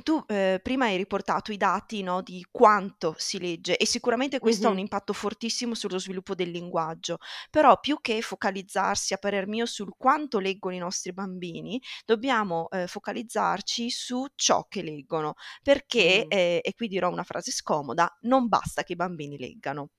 tu, 0.02 0.24
ehm, 0.28 0.60
prima 0.64 0.86
hai 0.86 0.98
riportato 0.98 1.52
i 1.52 1.58
dati, 1.58 2.02
no, 2.02 2.22
di 2.22 2.46
quanto 2.50 3.14
si 3.18 3.40
legge 3.40 3.78
e 3.78 3.86
sicuramente 3.86 4.40
questo 4.40 4.68
ha 4.68 4.72
un 4.72 4.80
impatto 4.80 5.14
fortissimo 5.14 5.76
sullo 5.76 6.00
sviluppo 6.00 6.34
del 6.34 6.50
linguaggio, 6.50 7.18
però 7.52 7.80
più 7.80 8.00
che 8.02 8.22
focalizzarsi, 8.22 9.14
a 9.14 9.18
parer 9.18 9.46
mio, 9.48 9.66
sul 9.68 9.94
quanto 9.96 10.40
leggono 10.40 10.74
i 10.76 10.80
nostri 10.80 11.14
bambini, 11.14 11.80
dobbiamo, 12.06 12.70
ehm, 12.72 12.88
focalizzarci 12.88 13.90
su 13.92 14.26
ciò 14.36 14.66
che 14.68 14.82
leggono, 14.82 15.36
perché, 15.62 16.26
Mh. 16.26 16.28
ehm, 16.28 16.60
e 16.64 16.74
qui 16.76 16.88
dirò 16.88 17.10
una 17.12 17.24
frase 17.24 17.52
scomoda, 17.52 18.18
non 18.22 18.48
basta 18.48 18.84
che 18.84 18.94
i 18.94 18.96
bambini 18.96 19.38
leggano. 19.38 19.90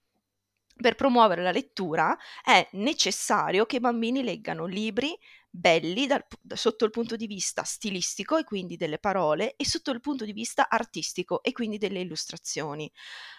Per 0.76 0.96
promuovere 0.96 1.42
la 1.42 1.52
lettura 1.52 2.16
è 2.42 2.68
necessario 2.72 3.64
che 3.64 3.76
i 3.76 3.80
bambini 3.80 4.24
leggano 4.24 4.66
libri 4.66 5.16
belli 5.56 6.06
dal 6.08 6.24
sotto 6.54 6.84
il 6.84 6.90
punto 6.90 7.14
di 7.14 7.28
vista 7.28 7.62
stilistico 7.62 8.36
e 8.36 8.42
quindi 8.44 8.76
delle 8.76 8.98
parole 8.98 9.54
e 9.54 9.64
sotto 9.64 9.92
il 9.92 10.00
punto 10.00 10.24
di 10.24 10.32
vista 10.32 10.68
artistico 10.68 11.42
e 11.44 11.52
quindi 11.52 11.78
delle 11.78 12.00
illustrazioni. 12.00 12.90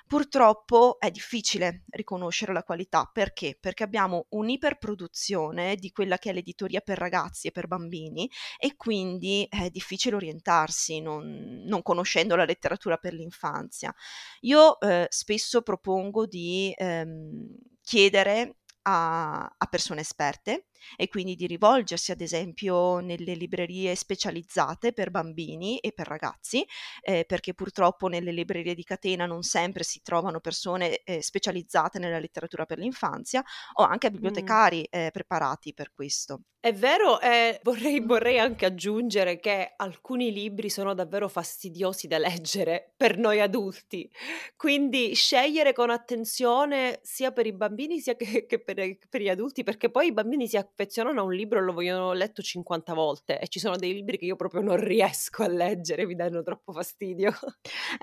Purtroppo 0.07 0.97
è 0.99 1.11
difficile 1.11 1.83
riconoscere 1.89 2.53
la 2.53 2.63
qualità, 2.63 3.09
perché? 3.11 3.57
Perché 3.59 3.83
abbiamo 3.83 4.27
un'iperproduzione 4.29 5.75
di 5.75 5.91
quella 5.91 6.17
che 6.17 6.29
è 6.29 6.33
l'editoria 6.33 6.79
per 6.79 6.97
ragazzi 6.97 7.47
e 7.47 7.51
per 7.51 7.67
bambini 7.67 8.29
e 8.57 8.75
quindi 8.77 9.45
è 9.49 9.69
difficile 9.69 10.15
orientarsi 10.15 11.01
non 11.01 11.63
non 11.65 11.81
conoscendo 11.81 12.35
la 12.35 12.45
letteratura 12.45 12.97
per 12.97 13.13
l'infanzia. 13.13 13.93
Io, 14.41 14.79
ehm, 14.79 15.05
spesso 15.09 15.61
propongo 15.63 16.25
di, 16.27 16.73
ehm, 16.77 17.47
chiedere 17.81 18.57
a 18.83 19.43
a 19.57 19.65
persone 19.67 20.01
esperte 20.01 20.67
e 20.95 21.07
quindi 21.07 21.35
di 21.35 21.47
rivolgersi 21.47 22.11
ad 22.11 22.21
esempio 22.21 22.99
nelle 22.99 23.33
librerie 23.33 23.95
specializzate 23.95 24.93
per 24.93 25.11
bambini 25.11 25.79
e 25.79 25.91
per 25.93 26.07
ragazzi, 26.07 26.65
ehm, 27.01 27.23
perché 27.25 27.53
purtroppo 27.53 28.07
nelle 28.07 28.31
librerie 28.31 28.75
di 28.75 28.83
catena 28.83 29.25
non 29.25 29.43
sempre 29.43 29.83
si 29.83 30.01
trovano 30.01 30.39
persone, 30.39 30.97
ehm, 31.03 31.19
specializzate 31.19 31.99
nella 31.99 32.19
letteratura 32.19 32.65
per 32.65 32.77
l'infanzia 32.79 33.43
o 33.73 33.83
anche 33.83 34.11
Mh. 34.17 34.55
bibliotecari, 34.55 34.87
ehm, 34.89 35.11
preparati 35.11 35.73
per 35.73 35.91
questo. 35.93 36.41
È 36.59 36.73
vero, 36.73 37.21
e 37.21 37.59
vorrei 37.61 37.99
vorrei 37.99 38.39
anche 38.39 38.65
aggiungere 38.65 39.39
che 39.39 39.73
alcuni 39.75 40.31
libri 40.31 40.71
sono 40.71 40.95
davvero 40.95 41.27
fastidiosi 41.29 42.07
da 42.07 42.17
leggere 42.17 42.91
per 42.97 43.19
noi 43.19 43.39
adulti, 43.39 44.09
quindi 44.55 45.13
scegliere 45.13 45.73
con 45.73 45.91
attenzione 45.91 46.99
sia 47.03 47.31
per 47.31 47.45
i 47.45 47.53
bambini 47.53 47.99
sia 47.99 48.15
che 48.15 48.47
che 48.47 48.63
per 48.63 48.79
i 48.79 48.97
per 49.07 49.21
gli 49.21 49.29
adulti, 49.29 49.61
perché 49.63 49.91
poi 49.91 50.07
i 50.07 50.11
bambini 50.13 50.47
si 50.47 50.57
affezionano 50.69 51.21
a 51.21 51.23
un 51.23 51.33
libro 51.33 51.61
lo 51.63 51.73
vogliono 51.73 52.13
letto 52.13 52.41
50 52.41 52.93
volte 52.93 53.39
e 53.39 53.47
ci 53.47 53.59
sono 53.59 53.75
dei 53.77 53.93
libri 53.93 54.17
che 54.17 54.25
io 54.25 54.35
proprio 54.35 54.61
non 54.61 54.77
riesco 54.83 55.43
a 55.43 55.47
leggere, 55.47 56.05
mi 56.05 56.15
danno 56.15 56.41
troppo 56.43 56.73
fastidio. 56.73 57.31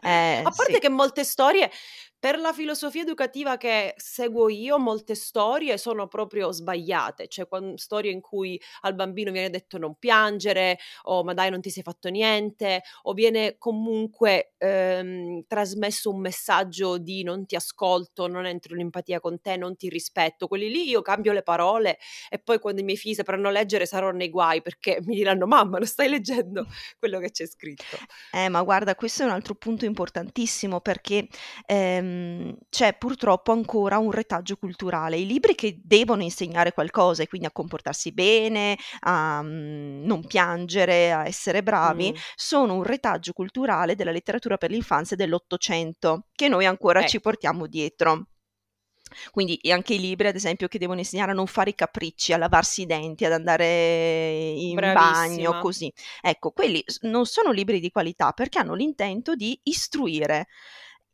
Eh, 0.03 0.45
A 0.45 0.51
sì. 0.51 0.57
parte 0.57 0.79
che 0.79 0.89
molte 0.89 1.25
storie 1.25 1.71
per 2.23 2.39
la 2.39 2.53
filosofia 2.53 3.03
educativa 3.03 3.57
che 3.57 3.95
seguo 3.97 4.49
io, 4.49 4.79
molte 4.79 5.17
storie 5.17 5.77
sono 5.77 6.07
proprio 6.07 6.53
sbagliate, 6.53 7.27
cioè 7.27 7.49
quan 7.49 7.77
storie 7.77 8.13
in 8.13 8.21
cui 8.21 8.61
al 8.83 8.95
bambino 8.95 9.33
viene 9.33 9.51
detto 9.51 9.77
non 9.77 9.97
piangere 9.99 10.79
o 11.05 11.25
ma 11.25 11.35
dai 11.35 11.51
non 11.51 11.61
ti 11.61 11.69
sei 11.69 11.83
fatto 11.83 12.09
niente 12.11 12.83
o 13.03 13.13
viene 13.13 13.57
comunque, 13.59 14.53
ehm, 14.59 15.47
trasmesso 15.49 16.11
un 16.11 16.21
messaggio 16.21 16.97
di 16.99 17.25
non 17.25 17.45
ti 17.45 17.57
ascolto, 17.57 18.29
non 18.29 18.47
entro 18.47 18.75
in 18.75 18.83
empatia 18.83 19.19
con 19.19 19.41
te, 19.41 19.57
non 19.57 19.75
ti 19.77 19.89
rispetto. 19.89 20.47
Quelli 20.47 20.71
lì 20.71 20.89
io 20.89 21.03
cambio 21.03 21.33
le 21.33 21.43
parole 21.43 21.99
e 22.31 22.39
poi 22.39 22.61
quando 22.61 22.83
i 22.83 22.85
miei 22.85 22.97
figli 22.97 23.15
sapranno 23.15 23.51
leggere 23.51 23.85
sarò 23.85 24.13
nei 24.13 24.31
guai 24.31 24.63
perché 24.63 24.99
mi 25.03 25.17
diranno: 25.17 25.47
"Mamma 25.49 25.79
non 25.79 25.89
stai 25.89 26.09
leggendo 26.09 26.67
quello 27.01 27.19
che 27.19 27.33
c'è 27.33 27.47
scritto". 27.49 28.05
Eh, 28.35 28.49
ma 28.49 28.63
guarda, 28.63 28.95
questo 28.95 29.23
è 29.23 29.27
un 29.27 29.33
altro 29.33 29.55
punto 29.55 29.85
importantissimo 29.85 30.81
perché, 30.81 31.29
ehm, 31.67 32.12
c'è 32.69 32.97
purtroppo 32.97 33.53
ancora 33.53 33.99
un 33.99 34.11
retaggio 34.11 34.57
culturale. 34.57 35.17
I 35.19 35.27
libri 35.27 35.55
che 35.55 35.81
devono 35.83 36.23
insegnare 36.23 36.73
qualcosa 36.73 37.23
e 37.23 37.29
quindi 37.29 37.47
a 37.47 37.53
comportarsi 37.53 38.13
bene, 38.13 38.77
a, 39.01 39.43
mhmm, 39.43 40.05
non 40.05 40.27
piangere, 40.27 41.13
a 41.13 41.27
essere 41.27 41.63
bravi, 41.63 42.13
Mh, 42.13 42.17
sono 42.35 42.75
un 42.75 42.83
retaggio 42.83 43.33
culturale 43.33 43.95
della 43.95 44.11
letteratura 44.13 44.57
per 44.57 44.71
l'infanzia 44.71 45.17
dell'Ottocento, 45.17 46.27
che 46.35 46.49
noi 46.49 46.67
ancora 46.67 47.03
ci 47.05 47.17
ecco, 47.17 47.31
portiamo 47.31 47.67
dietro. 47.67 48.27
Quindi 49.31 49.59
anche 49.71 49.95
i 49.95 50.01
libri, 50.01 50.29
ad 50.29 50.35
esempio, 50.37 50.69
che 50.69 50.79
devono 50.79 51.01
insegnare 51.01 51.33
a 51.33 51.35
non 51.35 51.47
fare 51.47 51.71
i 51.71 51.75
capricci, 51.75 52.33
a 52.33 52.39
lavarsi 52.39 52.83
i 52.83 52.87
denti, 52.87 53.25
ad 53.25 53.33
andare 53.33 54.51
in 54.51 54.91
bagno, 54.91 55.55
bravissima. 55.55 55.59
così. 55.59 55.93
Ecco, 56.21 56.51
quelli 56.53 56.83
non 57.03 57.27
sono 57.27 57.51
libri 57.51 57.81
di 57.81 57.91
qualità 57.91 58.33
perché 58.33 58.59
hanno 58.59 58.75
l'intento 58.75 59.35
di 59.35 59.59
istruire 59.65 60.47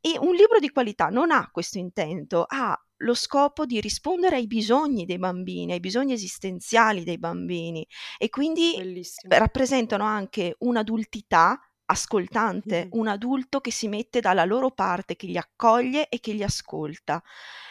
e 0.00 0.18
un 0.18 0.34
libro 0.34 0.58
di 0.58 0.70
qualità 0.70 1.08
non 1.08 1.30
ha 1.30 1.48
questo 1.50 1.78
intento, 1.78 2.44
ha 2.46 2.80
lo 3.02 3.14
scopo 3.14 3.64
di 3.64 3.80
rispondere 3.80 4.36
ai 4.36 4.46
bisogni 4.46 5.04
dei 5.04 5.18
bambini, 5.18 5.72
ai 5.72 5.80
bisogni 5.80 6.12
esistenziali 6.12 7.04
dei 7.04 7.18
bambini 7.18 7.86
e 8.16 8.28
quindi 8.28 8.74
Bellissimo. 8.76 9.34
rappresentano 9.36 10.04
anche 10.04 10.56
un'adultità 10.60 11.60
ascoltante, 11.90 12.88
Mh-mh. 12.90 12.98
un 12.98 13.08
adulto 13.08 13.60
che 13.60 13.70
si 13.70 13.88
mette 13.88 14.20
dalla 14.20 14.44
loro 14.44 14.70
parte, 14.70 15.16
che 15.16 15.26
li 15.26 15.36
accoglie 15.38 16.08
e 16.08 16.20
che 16.20 16.32
li 16.32 16.42
ascolta. 16.42 17.22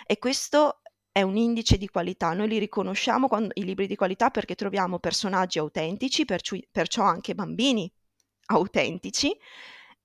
E 0.05 0.17
questo 0.17 0.81
è 1.11 1.21
un 1.21 1.35
indice 1.37 1.77
di 1.77 1.87
qualità. 1.87 2.33
Noi 2.33 2.47
li 2.47 2.57
riconosciamo 2.59 3.27
quando 3.27 3.51
i 3.55 3.63
libri 3.63 3.85
di 3.87 3.95
qualità 3.95 4.29
perché 4.29 4.55
troviamo 4.55 4.99
personaggi 4.99 5.59
autentici, 5.59 6.25
perciui 6.25 6.67
perciò 6.71 7.03
anche 7.03 7.35
bambini 7.35 7.91
autentici 8.49 9.35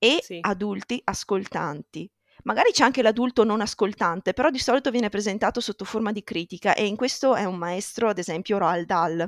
e 0.03 0.19
Sì. 0.21 0.37
adulti 0.41 0.99
ascoltanti. 1.05 2.09
Magari 2.43 2.71
c'è 2.71 2.83
anche 2.83 3.01
l'adulto 3.01 3.45
non 3.45 3.61
ascoltante, 3.61 4.33
però 4.33 4.49
di 4.49 4.59
solito 4.59 4.91
viene 4.91 5.07
presentato 5.07 5.61
sotto 5.61 5.85
forma 5.85 6.11
di 6.11 6.23
critica 6.23 6.73
e 6.73 6.85
in 6.85 6.97
questo 6.97 7.35
è 7.35 7.45
un 7.45 7.55
maestro, 7.55 8.09
ad 8.09 8.17
esempio 8.17 8.57
Roald 8.57 8.85
Dahl. 8.85 9.25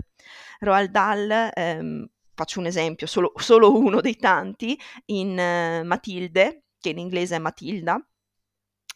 Roald 0.59 0.89
Dahl, 0.89 1.49
ehm, 1.53 2.05
faccio 2.33 2.59
un 2.59 2.65
esempio, 2.65 3.07
solo, 3.07 3.31
solo 3.37 3.77
uno 3.77 4.01
dei 4.01 4.17
tanti, 4.17 4.77
in 5.05 5.39
eh, 5.39 5.83
Matilde, 5.83 6.63
che 6.77 6.89
in 6.89 6.97
inglese 6.99 7.37
è 7.37 7.39
Matilda, 7.39 7.97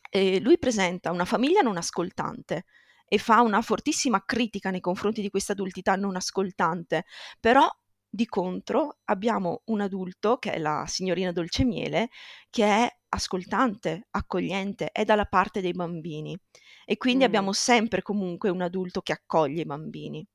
e 0.09 0.39
lui 0.41 0.57
presenta 0.57 1.11
una 1.11 1.25
famiglia 1.25 1.61
non 1.61 1.77
ascoltante 1.77 2.65
e 3.07 3.17
fa 3.17 3.41
una 3.41 3.61
fortissima 3.61 4.23
critica 4.25 4.69
nei 4.69 4.81
confronti 4.81 5.21
di 5.21 5.29
questa 5.29 5.53
adultità 5.53 5.95
non 5.95 6.15
ascoltante, 6.15 7.05
però 7.39 7.67
di 8.09 8.25
contro 8.25 8.97
abbiamo 9.05 9.61
un 9.65 9.81
adulto, 9.81 10.37
che 10.37 10.53
è 10.53 10.59
la 10.59 10.85
signorina 10.87 11.31
Dolcemiele, 11.31 12.09
che 12.49 12.65
è 12.65 12.97
ascoltante, 13.09 14.07
accogliente, 14.11 14.91
è 14.91 15.03
dalla 15.05 15.25
parte 15.25 15.61
dei 15.61 15.71
bambini 15.73 16.37
e 16.85 16.97
quindi 16.97 17.23
Mh. 17.23 17.27
abbiamo 17.27 17.53
sempre 17.53 18.01
comunque 18.01 18.49
un 18.49 18.61
adulto 18.61 19.01
che 19.01 19.13
accoglie 19.13 19.61
i 19.61 19.65
bambini. 19.65 20.25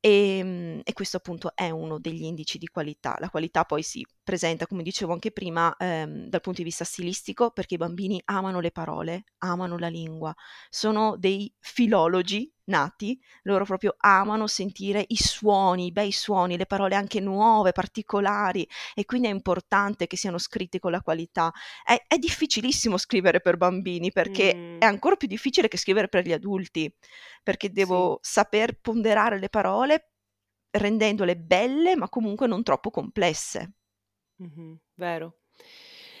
E, 0.00 0.38
ehm, 0.38 0.80
e, 0.84 0.92
questo 0.92 1.16
appunto 1.16 1.54
è 1.54 1.70
uno 1.70 1.98
degli 1.98 2.24
indici 2.24 2.58
di 2.58 2.66
qualità. 2.66 3.16
La 3.20 3.30
qualità 3.30 3.64
poi 3.64 3.82
si 3.82 4.04
presenta, 4.22 4.66
come 4.66 4.82
dicevo 4.82 5.12
anche 5.12 5.32
prima, 5.32 5.74
ehm, 5.78 6.26
dal 6.28 6.40
punto 6.42 6.58
di 6.58 6.64
vista 6.64 6.84
stilistico, 6.84 7.50
perché 7.52 7.74
i 7.74 7.78
bambini 7.78 8.20
amano 8.26 8.60
le 8.60 8.70
parole, 8.70 9.24
amano 9.38 9.78
la 9.78 9.88
lingua, 9.88 10.34
sono 10.68 11.16
dei 11.16 11.52
filologi 11.58 12.52
nati, 12.66 13.18
loro 13.42 13.64
proprio 13.64 13.94
amano 13.98 14.46
sentire 14.46 15.04
i 15.08 15.16
suoni, 15.16 15.86
i 15.86 15.92
bei 15.92 16.12
suoni, 16.12 16.56
le 16.56 16.66
parole 16.66 16.94
anche 16.94 17.20
nuove, 17.20 17.72
particolari 17.72 18.66
e 18.94 19.04
quindi 19.04 19.28
è 19.28 19.30
importante 19.30 20.06
che 20.06 20.16
siano 20.16 20.38
scritti 20.38 20.78
con 20.78 20.90
la 20.92 21.00
qualità. 21.02 21.52
È, 21.84 22.02
è 22.06 22.18
difficilissimo 22.18 22.96
scrivere 22.98 23.40
per 23.40 23.56
bambini 23.56 24.12
perché 24.12 24.62
Mm. 24.62 24.84
è 24.84 24.86
ancora 24.86 25.16
più 25.16 25.28
difficile 25.28 25.68
che 25.68 25.78
scrivere 25.78 26.08
per 26.08 26.24
gli 26.26 26.32
adulti, 26.32 26.92
perché 27.42 27.72
devo 27.72 28.18
Sì. 28.20 28.20
saper 28.22 28.78
ponderare 28.80 29.38
le 29.38 29.48
parole 29.48 30.10
rendendole 30.70 31.36
belle 31.36 31.96
ma 31.96 32.08
comunque 32.08 32.46
non 32.46 32.62
troppo 32.62 32.90
complesse. 32.90 33.74
Mh-mh, 34.40 34.78
vero. 34.96 35.34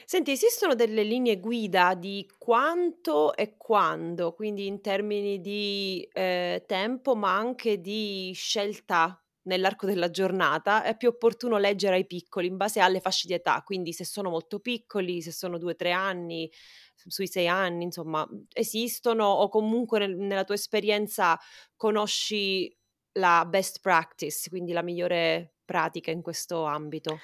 Senti, 0.06 0.32
esistono 0.32 0.74
delle 0.74 1.02
linee 1.02 1.40
guida 1.40 1.94
di 1.94 2.28
quanto 2.38 3.34
e 3.34 3.56
quando, 3.56 4.32
quindi 4.34 4.66
in 4.66 4.80
termini 4.82 5.40
di, 5.40 6.06
ehm, 6.12 6.62
tempo, 6.66 7.14
ma 7.16 7.34
anche 7.36 7.80
di 7.80 8.30
scelta 8.34 9.18
nell'arco 9.46 9.86
della 9.86 10.10
giornata, 10.10 10.82
è 10.84 10.96
più 10.96 11.08
opportuno 11.08 11.56
leggere 11.58 11.96
ai 11.96 12.06
piccoli 12.06 12.46
in 12.48 12.56
base 12.56 12.80
alle 12.80 13.00
fasce 13.00 13.26
di 13.26 13.32
età, 13.34 13.62
quindi 13.64 13.92
se 13.94 14.04
sono 14.04 14.28
molto 14.30 14.58
piccoli, 14.60 15.22
se 15.22 15.32
sono 15.32 15.56
2, 15.58 15.74
3 15.74 15.90
anni, 15.92 16.50
sui 17.06 17.26
6 17.26 17.48
anni, 17.48 17.84
insomma, 17.84 18.26
esistono 18.52 19.24
o 19.26 19.48
comunque 19.48 19.98
nel 20.00 20.16
nella 20.16 20.44
tua 20.44 20.54
esperienza 20.54 21.38
conosci 21.76 22.74
la 23.18 23.44
best 23.46 23.80
practice, 23.80 24.48
quindi 24.50 24.72
la 24.72 24.82
migliore 24.82 25.54
pratica 25.64 26.10
in 26.10 26.20
questo 26.22 26.64
ambito? 26.64 27.22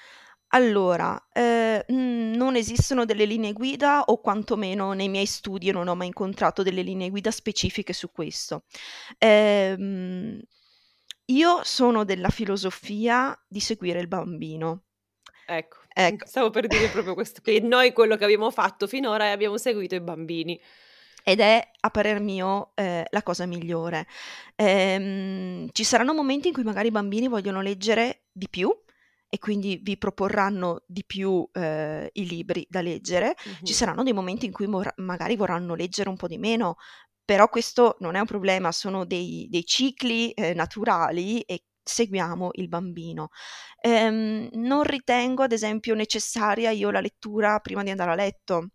Allora, 0.52 1.28
ehm, 1.32 1.82
mhmm, 1.86 2.19
non 2.40 2.56
esistono 2.56 3.04
delle 3.04 3.26
linee 3.26 3.52
guida 3.52 4.04
o 4.04 4.18
quantomeno 4.20 4.94
nei 4.94 5.10
miei 5.10 5.26
studi 5.26 5.70
non 5.70 5.88
ho 5.88 5.94
mai 5.94 6.06
incontrato 6.06 6.62
delle 6.62 6.80
linee 6.80 7.10
guida 7.10 7.30
specifiche 7.30 7.92
su 7.92 8.10
questo. 8.10 8.64
Ehm, 9.18 10.40
io 11.26 11.60
sono 11.62 12.04
della 12.04 12.30
filosofia 12.30 13.38
di 13.46 13.60
seguire 13.60 14.00
il 14.00 14.08
bambino. 14.08 14.84
Ecco, 15.44 15.78
Ecco. 15.92 16.26
stavo 16.26 16.48
per 16.50 16.66
dire 16.66 16.88
proprio 16.88 17.12
questo, 17.14 17.42
che 17.42 17.60
noi 17.60 17.92
quello 17.92 18.16
che 18.16 18.24
abbiamo 18.24 18.50
fatto 18.50 18.86
finora 18.86 19.24
è 19.26 19.30
abbiamo 19.30 19.58
seguito 19.58 19.94
i 19.94 20.00
bambini. 20.00 20.58
Ed 21.22 21.40
è, 21.40 21.70
a 21.80 21.90
parer 21.90 22.20
mio, 22.20 22.72
ehm, 22.74 23.04
la 23.10 23.22
cosa 23.22 23.44
migliore. 23.44 24.06
Ehm, 24.56 25.68
ci 25.72 25.84
saranno 25.84 26.14
momenti 26.14 26.48
in 26.48 26.54
cui 26.54 26.62
magari 26.62 26.88
i 26.88 26.92
bambini 26.92 27.28
vogliono 27.28 27.60
leggere 27.60 28.22
di 28.32 28.48
più 28.48 28.74
e 29.30 29.38
quindi 29.38 29.80
vi 29.82 29.96
proporranno 29.96 30.82
di 30.86 31.04
più, 31.06 31.48
ehm, 31.52 32.08
i 32.12 32.26
libri 32.28 32.66
da 32.68 32.82
leggere. 32.82 33.34
Ci 33.62 33.72
Mh-mh. 33.72 33.74
saranno 33.74 34.02
dei 34.02 34.12
momenti 34.12 34.46
in 34.46 34.52
cui 34.52 34.66
mor 34.66 34.92
magari 34.98 35.36
vorranno 35.36 35.74
leggere 35.76 36.10
un 36.10 36.16
po' 36.16 36.28
di 36.28 36.38
meno, 36.38 36.76
però 37.24 37.48
questo 37.48 37.96
non 38.00 38.16
è 38.16 38.20
un 38.20 38.26
problema, 38.26 38.72
sono 38.72 39.04
dei 39.06 39.46
dei 39.50 39.64
cicli, 39.64 40.32
ehm, 40.32 40.56
naturali 40.56 41.40
e 41.42 41.64
seguiamo 41.90 42.50
il 42.54 42.68
bambino. 42.68 43.28
Ehm, 43.80 44.48
non 44.54 44.82
ritengo 44.84 45.42
ad 45.42 45.52
esempio 45.52 45.94
necessaria 45.94 46.70
io 46.70 46.90
la 46.90 47.00
lettura 47.00 47.58
prima 47.60 47.82
di 47.82 47.90
andare 47.90 48.10
a 48.12 48.14
letto. 48.14 48.68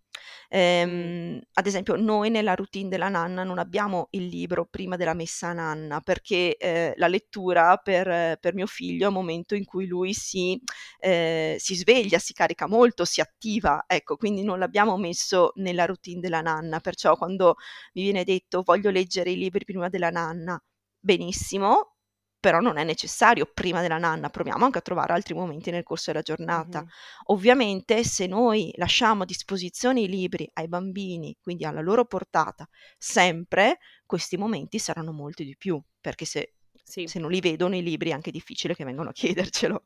Ehm, 0.49 1.39
ad 1.54 1.67
esempio 1.67 1.95
noi 1.95 2.30
nella 2.30 2.56
routine 2.56 2.88
della 2.89 3.10
nanna 3.10 3.43
non 3.43 3.58
abbiamo 3.60 4.08
il 4.12 4.28
libro 4.28 4.65
prima 4.65 4.95
della 4.95 5.13
messa 5.13 5.47
a 5.49 5.54
nanna, 5.54 5.99
perché, 6.01 6.56
ehm, 6.58 6.93
la 6.97 7.08
lettura 7.08 7.78
per 7.78 8.38
per 8.39 8.54
mio 8.54 8.65
figlio 8.67 9.06
è 9.06 9.08
un 9.10 9.13
momento 9.15 9.56
in 9.56 9.65
cui 9.65 9.88
lui 9.88 10.13
si 10.13 10.60
ehm, 10.99 11.56
si 11.58 11.75
sveglia, 11.75 12.19
si 12.19 12.34
carica 12.34 12.67
molto, 12.67 13.06
si 13.06 13.21
attiva, 13.21 13.84
ecco, 13.88 14.15
quindi 14.17 14.43
non 14.43 14.60
l'abbiamo 14.60 14.97
messo 14.97 15.51
nella 15.56 15.86
routine 15.86 16.19
della 16.21 16.41
nanna. 16.41 16.80
Perciò 16.80 17.15
quando 17.17 17.56
mi 17.93 18.04
viene 18.04 18.23
detto: 18.23 18.62
"Voglio 18.63 18.89
leggere 18.91 19.32
i 19.32 19.38
libri 19.38 19.65
prima 19.65 19.89
della 19.89 20.10
nanna", 20.10 20.62
benissimo, 20.99 21.94
però 22.45 22.60
non 22.60 22.77
è 22.77 22.84
necessario 22.84 23.49
prima 23.51 23.81
della 23.81 23.97
nanna, 23.97 24.29
proviamo 24.29 24.65
anche 24.65 24.77
a 24.77 24.81
trovare 24.81 25.13
altri 25.13 25.34
momenti 25.34 25.71
nel 25.71 25.81
corso 25.81 26.12
della 26.12 26.21
giornata. 26.21 26.84
Mh-mh. 26.84 26.89
Ovviamente 27.31 28.03
se 28.03 28.27
noi 28.27 28.71
lasciamo 28.75 29.23
a 29.23 29.25
disposizione 29.25 30.01
i 30.01 30.08
libri 30.08 30.47
ai 30.53 30.67
bambini, 30.67 31.36
quindi 31.41 31.65
alla 31.65 31.81
loro 31.81 32.05
portata, 32.05 32.67
sempre, 32.99 33.79
questi 34.05 34.38
momenti 34.38 34.77
saranno 34.77 35.12
molti 35.12 35.43
di 35.43 35.58
più, 35.58 35.81
perché 35.99 36.25
se 36.25 36.53
Sì. 36.86 37.10
se 37.10 37.19
non 37.19 37.31
li 37.31 37.39
vedono 37.39 37.75
i 37.75 37.81
libri 37.84 38.10
è 38.10 38.13
anche 38.13 38.29
difficile 38.31 38.75
che 38.75 38.84
vengano 38.86 39.10
a 39.10 39.13
chiedercelo. 39.13 39.86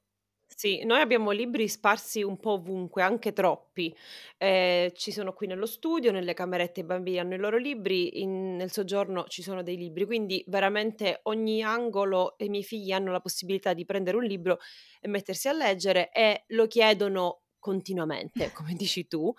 Sì, 0.56 0.84
noi 0.84 1.00
abbiamo 1.00 1.32
libri 1.32 1.68
sparsi 1.70 2.22
un 2.24 2.38
po' 2.40 2.54
ovunque, 2.54 3.02
anche 3.04 3.32
troppi. 3.34 3.96
Ehm, 4.38 4.92
ci 4.94 5.12
sono 5.12 5.32
qui 5.32 5.48
nello 5.48 5.66
studio, 5.66 6.12
nelle 6.12 6.34
camerette 6.34 6.82
i 6.82 6.84
bambini 6.84 7.20
hanno 7.20 7.36
i 7.36 7.38
loro 7.38 7.58
libri, 7.58 8.20
in 8.22 8.56
nel 8.58 8.72
soggiorno 8.72 9.26
ci 9.28 9.42
sono 9.42 9.64
dei 9.64 9.78
libri, 9.78 10.06
quindi 10.06 10.44
veramente 10.48 11.20
ogni 11.24 11.62
angolo 11.64 12.34
i 12.40 12.50
miei 12.50 12.64
figli 12.64 12.92
hanno 12.92 13.12
la 13.12 13.22
possibilità 13.22 13.74
di 13.74 13.86
prendere 13.86 14.18
un 14.18 14.24
libro 14.24 14.58
e 15.00 15.08
mettersi 15.08 15.48
a 15.48 15.54
leggere 15.54 16.12
e 16.12 16.44
lo 16.48 16.68
chiedono 16.68 17.42
continuamente, 17.60 18.52
come 18.54 18.74
dici 18.74 19.08
tu. 19.08 19.32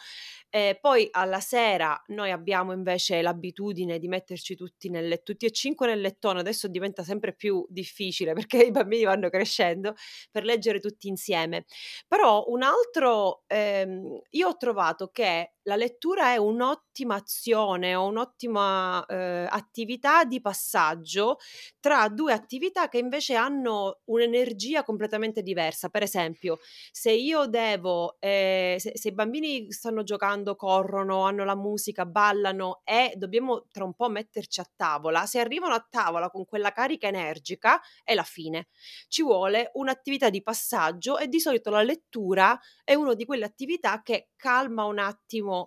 Ehm, 0.50 0.76
poi 0.80 1.08
alla 1.10 1.40
sera 1.40 2.00
noi 2.08 2.30
abbiamo 2.30 2.72
invece 2.72 3.22
l'abitudine 3.22 3.98
di 3.98 4.08
metterci 4.08 4.56
tutti 4.56 4.88
nel 4.88 5.22
tutti 5.22 5.46
e 5.46 5.50
5 5.50 5.86
nel 5.86 6.00
lettone, 6.00 6.40
adesso 6.40 6.68
diventa 6.68 7.02
sempre 7.02 7.34
più 7.34 7.64
difficile 7.68 8.32
perché 8.32 8.58
i 8.62 8.70
bambini 8.70 9.04
vanno 9.04 9.28
crescendo, 9.30 9.94
per 10.30 10.44
leggere 10.44 10.80
tutti 10.80 11.08
insieme. 11.08 11.64
Però 12.06 12.44
un 12.48 12.62
altro 12.62 13.44
ehm, 13.46 14.20
io 14.30 14.48
ho 14.48 14.56
trovato 14.56 15.08
che 15.08 15.52
la 15.70 15.76
lettura 15.76 16.32
è 16.32 16.36
un'ottima 16.36 17.14
azione 17.14 17.94
o 17.94 18.06
un'ottima, 18.06 19.04
ehm, 19.06 19.46
attività 19.50 20.24
di 20.24 20.40
passaggio 20.40 21.36
tra 21.78 22.08
2 22.08 22.32
attività 22.32 22.88
che 22.88 22.98
invece 22.98 23.34
hanno 23.36 24.00
un'energia 24.06 24.82
completamente 24.82 25.42
diversa. 25.42 25.88
Per 25.88 26.02
esempio, 26.02 26.58
se 26.90 27.12
io 27.12 27.46
devo 27.46 28.16
ehm, 28.18 28.76
se 28.78 28.92
se 28.96 29.08
i 29.08 29.12
bambini 29.14 29.70
stanno 29.72 30.02
giocando, 30.02 30.56
corrono, 30.56 31.22
hanno 31.22 31.44
la 31.44 31.54
musica, 31.56 32.04
ballano 32.06 32.80
e 32.84 33.12
dobbiamo 33.16 33.66
tra 33.70 33.84
un 33.84 33.94
po' 33.94 34.08
metterci 34.08 34.60
a 34.60 34.70
tavola, 34.76 35.26
se 35.26 35.38
arrivano 35.40 35.74
a 35.74 35.86
tavola 35.88 36.30
con 36.30 36.44
quella 36.44 36.72
carica 36.72 37.06
energica 37.06 37.80
è 38.04 38.14
la 38.14 38.22
fine. 38.24 38.68
Ci 39.08 39.22
vuole 39.22 39.70
un'attività 39.74 40.30
di 40.30 40.42
passaggio 40.42 41.18
e 41.18 41.28
di 41.28 41.40
solito 41.40 41.70
la 41.70 41.82
lettura 41.82 42.58
è 42.84 42.94
uno 42.94 43.14
di 43.14 43.24
quelle 43.24 43.44
attività 43.44 44.02
che 44.02 44.30
calma 44.36 44.84
un 44.84 44.98
attimo, 44.98 45.59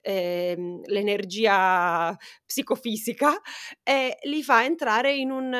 ehm, 0.00 0.80
l'energia 0.86 2.16
psicofisica 2.44 3.40
e 3.82 4.16
li 4.22 4.42
fa 4.42 4.64
entrare 4.64 5.14
in 5.14 5.30
un 5.30 5.54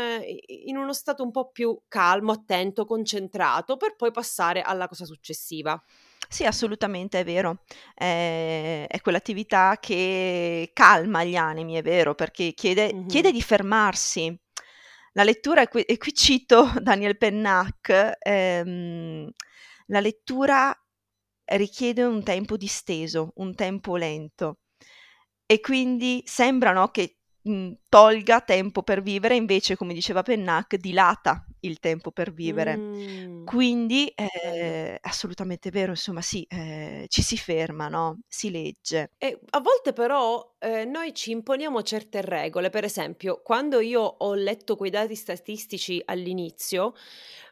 in 0.47 0.77
uno 0.77 0.93
stato 0.93 1.23
un 1.23 1.31
po' 1.31 1.51
più 1.51 1.79
calmo, 1.89 2.33
attento, 2.33 2.85
concentrato, 2.85 3.77
per 3.77 3.97
poi 3.97 4.11
passare 4.11 4.63
alla 4.63 4.89
cosa 4.89 5.05
successiva. 5.05 5.81
Sì, 6.29 6.45
assolutamente, 6.45 7.21
è 7.21 7.25
vero. 7.25 7.63
Ehm, 7.97 8.87
è 8.87 9.01
quell'attività 9.01 9.79
che 9.81 10.71
calma 10.73 11.23
gli 11.25 11.37
animi, 11.37 11.75
è 11.75 11.83
vero, 11.83 12.15
perché 12.15 12.53
chiede 12.53 13.05
chiede 13.07 13.29
Mh-mh. 13.29 13.35
di 13.37 13.43
fermarsi. 13.43 14.41
La 15.13 15.25
lettura 15.25 15.63
e 15.63 15.69
qui 15.69 15.83
e 15.83 15.97
qui 15.99 16.13
cito 16.13 16.71
Daniel 16.83 17.17
Pennac, 17.17 18.17
ehm, 18.19 19.31
la 19.87 20.01
lettura 20.01 20.77
richiede 21.47 22.05
un 22.05 22.23
tempo 22.23 22.57
disteso, 22.57 23.33
un 23.37 23.55
tempo 23.55 23.97
lento. 23.97 24.61
E 25.47 25.61
quindi 25.61 26.23
sembra, 26.27 26.73
no, 26.73 26.89
che 26.91 27.19
mh, 27.49 27.73
tolga 27.89 28.41
tempo 28.41 28.83
per 28.83 29.03
vivere, 29.03 29.37
invece, 29.37 29.77
come 29.77 29.95
diceva 29.95 30.23
Pennac, 30.23 30.77
dilata 30.77 31.45
il 31.61 31.79
tempo 31.81 32.11
per 32.13 32.33
vivere. 32.33 32.85
Mm, 32.97 33.45
Quindi 33.45 34.13
è 34.15 34.27
bello. 34.43 34.77
assolutamente 35.01 35.71
vero, 35.71 35.93
insomma, 35.93 36.23
sì, 36.23 36.43
eh, 36.45 37.07
ci 37.09 37.23
si 37.23 37.37
ferma, 37.39 37.89
no? 37.89 38.21
Si 38.29 38.51
legge. 38.51 39.11
E 39.19 39.41
a 39.51 39.61
volte 39.61 39.95
però, 39.95 40.57
ehm, 40.59 40.91
noi 40.91 41.15
ci 41.15 41.31
imponiamo 41.31 41.83
certe 41.83 42.21
regole. 42.21 42.69
Per 42.69 42.85
esempio, 42.85 43.41
quando 43.43 43.81
io 43.81 44.03
ho 44.03 44.35
letto 44.35 44.77
quei 44.77 44.91
dati 44.91 45.15
statistici 45.15 46.03
all'inizio, 46.05 46.93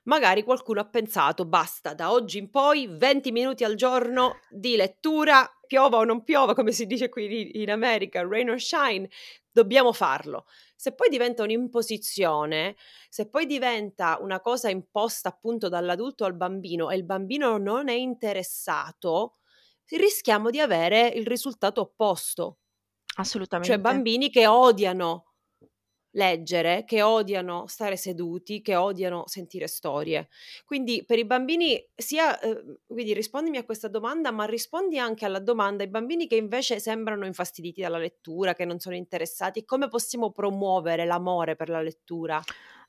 magari 0.04 0.42
qualcuno 0.42 0.80
ha 0.80 0.84
pensato: 0.86 1.46
"Basta, 1.46 1.94
da 1.94 2.12
oggi 2.12 2.36
in 2.38 2.50
poi 2.50 2.86
20 2.90 3.32
minuti 3.32 3.64
al 3.64 3.76
giorno 3.76 4.40
di 4.50 4.76
lettura, 4.76 5.50
piova 5.66 5.96
o 5.96 6.04
non 6.04 6.22
piova", 6.22 6.52
come 6.54 6.70
si 6.72 6.84
dice 6.86 7.08
qui 7.08 7.58
in 7.62 7.70
America, 7.70 8.22
rain 8.28 8.50
or 8.50 8.60
shine, 8.60 9.08
dobbiamo 9.54 9.92
farlo. 9.92 10.46
Se 10.76 10.92
poi 10.94 11.08
diventa 11.08 11.42
un'imposizione, 11.44 12.76
se 13.08 13.28
poi 13.28 13.46
diventa 13.46 14.18
una 14.20 14.40
cosa 14.40 14.68
imposta 14.68 15.28
appunto 15.30 15.68
dall'adulto 15.68 16.24
al 16.24 16.34
bambino 16.34 16.90
e 16.90 16.96
il 16.96 17.04
bambino 17.04 17.56
non 17.56 17.88
è 17.88 17.94
interessato, 17.94 19.38
rischiamo 19.90 20.50
di 20.50 20.60
avere 20.60 21.08
il 21.08 21.26
risultato 21.26 21.80
opposto. 21.82 22.58
Cioè 23.60 23.78
Assolutamente. 23.78 23.78
bambini 23.78 24.30
che 24.30 24.46
odiano 24.46 25.33
leggere, 26.14 26.84
che 26.84 27.02
odiano 27.02 27.66
stare 27.66 27.96
seduti, 27.96 28.60
che 28.62 28.74
odiano 28.76 29.24
sentire 29.26 29.66
storie. 29.68 30.28
Quindi 30.64 31.04
per 31.04 31.18
i 31.18 31.24
bambini 31.24 31.82
sia 31.94 32.38
uhm, 32.42 32.78
quindi 32.86 33.12
rispondimi 33.14 33.58
a 33.58 33.64
questa 33.64 33.88
domanda, 33.88 34.30
ma 34.30 34.44
rispondi 34.44 34.98
anche 34.98 35.24
alla 35.24 35.40
domanda: 35.40 35.84
i 35.84 35.88
bambini 35.88 36.26
che 36.26 36.36
invece 36.36 36.80
sembrano 36.80 37.26
infastiditi 37.26 37.80
dalla 37.82 37.98
lettura, 37.98 38.54
che 38.54 38.64
non 38.64 38.78
sono 38.78 38.96
interessati, 38.96 39.64
come 39.64 39.88
possiamo 39.88 40.30
promuovere 40.32 41.04
l'amore 41.04 41.56
per 41.56 41.68
la 41.68 41.80
lettura? 41.82 42.44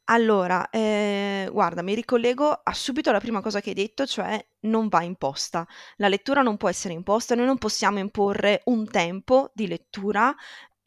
Allora, 0.08 0.70
ehm, 0.70 1.50
guarda, 1.52 1.82
mi 1.82 1.96
ricollego 1.96 2.48
a 2.52 2.74
subito 2.74 3.10
alla 3.10 3.20
prima 3.20 3.42
cosa 3.42 3.60
che 3.60 3.70
hai 3.70 3.76
detto, 3.76 4.06
cioè 4.06 4.44
non 4.62 4.88
va 4.88 5.02
imposta. 5.02 5.66
La 5.98 6.08
lettura 6.08 6.44
non 6.44 6.58
può 6.58 6.70
essere 6.70 6.94
imposta, 6.94 7.34
noi 7.34 7.46
non 7.48 7.58
possiamo 7.58 7.98
imporre 7.98 8.62
un 8.66 8.88
tempo 8.88 9.50
di 9.54 9.68
lettura 9.68 10.36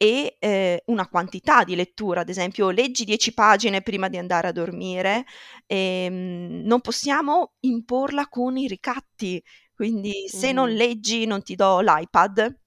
e, 0.01 0.37
ehm, 0.39 0.77
una 0.85 1.07
quantità 1.09 1.65
di 1.65 1.75
lettura, 1.75 2.21
ad 2.21 2.29
esempio 2.29 2.69
leggi 2.69 3.03
10 3.03 3.33
pagine 3.33 3.81
prima 3.81 4.07
di 4.07 4.17
andare 4.17 4.47
a 4.47 4.51
dormire, 4.53 5.25
ehm, 5.67 6.61
non 6.65 6.79
possiamo 6.81 7.55
imporla 7.61 8.27
con 8.29 8.55
i 8.57 8.67
ricatti, 8.67 9.43
quindi 9.73 10.13
se 10.29 10.53
non 10.53 10.69
Mh-mh. 10.69 10.75
leggi 10.75 11.25
non 11.25 11.43
ti 11.43 11.55
do 11.55 11.81
l'iPad, 11.81 12.57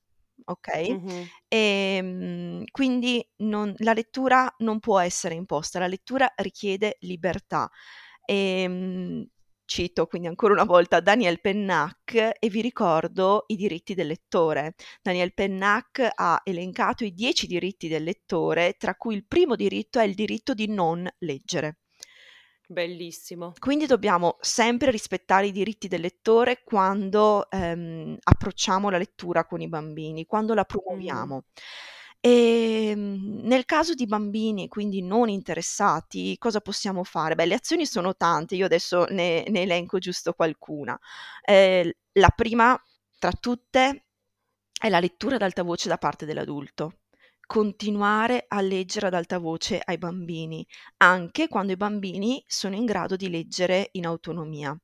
okay? 0.45 0.95
Mh-mh. 0.95 1.33
Ehm, 1.49 2.65
quindi 2.71 3.27
non 3.39 3.73
la 3.79 3.95
lettura 3.95 4.53
non 4.59 4.79
può 4.81 4.99
essere 5.01 5.35
imposta, 5.35 5.79
la 5.79 5.87
lettura 5.87 6.31
richiede 6.37 6.97
libertà. 7.01 7.71
Ehm, 8.27 9.27
cito 9.73 10.07
quindi 10.07 10.29
ancora 10.29 10.53
una 10.53 10.65
volta 10.65 11.01
Daniel 11.01 11.41
Pennac 11.41 12.13
e 12.39 12.49
vi 12.51 12.61
ricordo 12.61 13.45
i 13.47 13.57
diritti 13.57 13.95
del 13.95 14.09
lettore. 14.09 14.75
Daniel 15.01 15.33
Pennac 15.33 16.11
ha 16.15 16.43
elencato 16.45 17.05
i 17.05 17.15
10 17.15 17.47
diritti 17.47 17.89
del 17.89 18.03
lettore, 18.03 18.75
tra 18.75 18.95
cui 18.97 19.15
il 19.15 19.25
primo 19.27 19.57
diritto 19.57 19.99
è 19.99 20.05
il 20.05 20.15
diritto 20.15 20.53
di 20.53 20.69
non 20.69 21.09
leggere. 21.21 21.79
Bellissimo. 22.67 23.53
Quindi 23.59 23.87
dobbiamo 23.87 24.37
sempre 24.41 24.91
rispettare 24.91 25.47
i 25.47 25.53
diritti 25.53 25.89
del 25.89 26.03
lettore 26.03 26.63
quando, 26.65 27.51
ehm, 27.51 28.19
approcciamo 28.23 28.91
la 28.91 28.99
lettura 28.99 29.47
con 29.47 29.63
i 29.63 29.69
bambini, 29.69 30.27
quando 30.27 30.53
la 30.53 30.65
promuoviamo. 30.65 31.45
Ehm, 32.25 33.41
nel 33.43 33.65
caso 33.65 33.95
di 33.95 34.07
bambini, 34.07 34.69
quindi 34.69 35.03
non 35.03 35.29
interessati, 35.29 36.37
cosa 36.39 36.61
possiamo 36.61 37.03
fare? 37.03 37.35
Beh, 37.35 37.47
le 37.47 37.55
azioni 37.55 37.85
sono 37.85 38.15
tante, 38.15 38.55
io 38.55 38.65
adesso 38.67 39.07
ne 39.07 39.45
ne 39.49 39.63
elenco 39.63 39.99
giusto 39.99 40.33
qualcuna. 40.33 40.97
Ehm, 41.45 41.91
la 42.13 42.29
prima 42.29 42.81
tra 43.19 43.33
tutte 43.33 44.05
è 44.81 44.89
la 44.89 45.01
lettura 45.01 45.35
ad 45.37 45.43
alta 45.43 45.63
voce 45.65 45.89
da 45.89 45.99
parte 45.99 46.25
dell'adulto. 46.27 47.02
Continuare 47.53 48.47
a 48.49 48.63
leggere 48.63 49.09
ad 49.09 49.13
alta 49.15 49.37
voce 49.37 49.79
ai 49.85 49.99
bambini, 49.99 50.67
anche 50.97 51.49
quando 51.49 51.73
i 51.73 51.77
bambini 51.77 52.43
sono 52.47 52.75
in 52.77 52.87
grado 52.87 53.15
di 53.15 53.29
leggere 53.29 53.91
in 53.93 54.07
autonomia. 54.07 54.75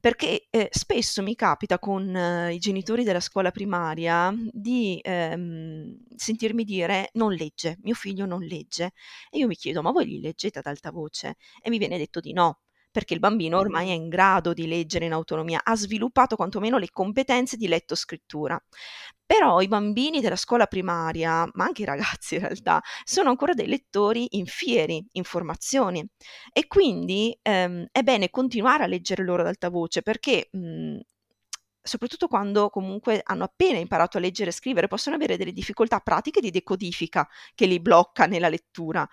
Perché, 0.00 0.46
ehm, 0.48 0.68
spesso 0.70 1.20
mi 1.20 1.34
capita 1.34 1.80
con 1.80 2.14
eh, 2.14 2.54
i 2.54 2.58
genitori 2.58 3.02
della 3.02 3.18
scuola 3.18 3.50
primaria 3.50 4.32
di, 4.52 5.00
ehm, 5.02 5.96
sentirmi 6.14 6.62
dire: 6.62 7.08
"Non 7.14 7.32
legge, 7.32 7.78
mio 7.82 7.94
figlio 7.94 8.24
non 8.24 8.42
legge". 8.42 8.92
E 9.28 9.38
io 9.38 9.48
mi 9.48 9.56
chiedo: 9.56 9.82
"Ma 9.82 9.90
voi 9.90 10.06
gli 10.06 10.20
leggete 10.20 10.60
ad 10.60 10.66
alta 10.66 10.92
voce?" 10.92 11.34
E 11.60 11.70
mi 11.70 11.78
viene 11.78 11.98
detto 11.98 12.20
di 12.20 12.32
no, 12.32 12.60
perché 12.92 13.14
il 13.14 13.20
bambino 13.20 13.58
ormai 13.58 13.88
è 13.90 13.92
in 13.92 14.08
grado 14.08 14.52
di 14.52 14.68
leggere 14.68 15.06
in 15.06 15.12
autonomia, 15.12 15.60
ha 15.64 15.74
sviluppato 15.76 16.36
quantomeno 16.36 16.78
le 16.78 16.90
competenze 16.90 17.56
di 17.56 17.66
letto-scrittura. 17.66 18.62
Però 19.26 19.60
i 19.60 19.68
bambini 19.68 20.20
della 20.20 20.36
scuola 20.36 20.66
primaria, 20.66 21.48
ma 21.54 21.64
anche 21.64 21.82
i 21.82 21.84
ragazzi 21.86 22.34
in 22.34 22.42
realtà, 22.42 22.82
sono 23.04 23.30
ancora 23.30 23.54
dei 23.54 23.66
lettori 23.66 24.26
infieri, 24.36 25.04
informazioni 25.12 26.06
e 26.52 26.66
quindi, 26.66 27.36
ehm, 27.42 27.86
è 27.90 28.02
bene 28.02 28.30
continuare 28.30 28.84
a 28.84 28.86
leggere 28.86 29.24
loro 29.24 29.40
ad 29.42 29.48
alta 29.48 29.70
voce 29.70 30.02
perché, 30.02 30.48
mhmm, 30.52 31.00
soprattutto 31.82 32.28
quando 32.28 32.68
comunque 32.70 33.20
hanno 33.24 33.44
appena 33.44 33.78
imparato 33.78 34.18
a 34.18 34.20
leggere 34.20 34.50
e 34.50 34.52
scrivere, 34.52 34.86
possono 34.88 35.16
avere 35.16 35.36
delle 35.36 35.52
difficoltà 35.52 35.98
pratiche 36.00 36.40
di 36.40 36.50
decodifica 36.50 37.26
che 37.54 37.66
li 37.66 37.80
blocca 37.80 38.26
nella 38.26 38.48
lettura. 38.48 39.08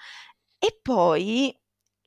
E 0.60 0.80
poi 0.82 1.58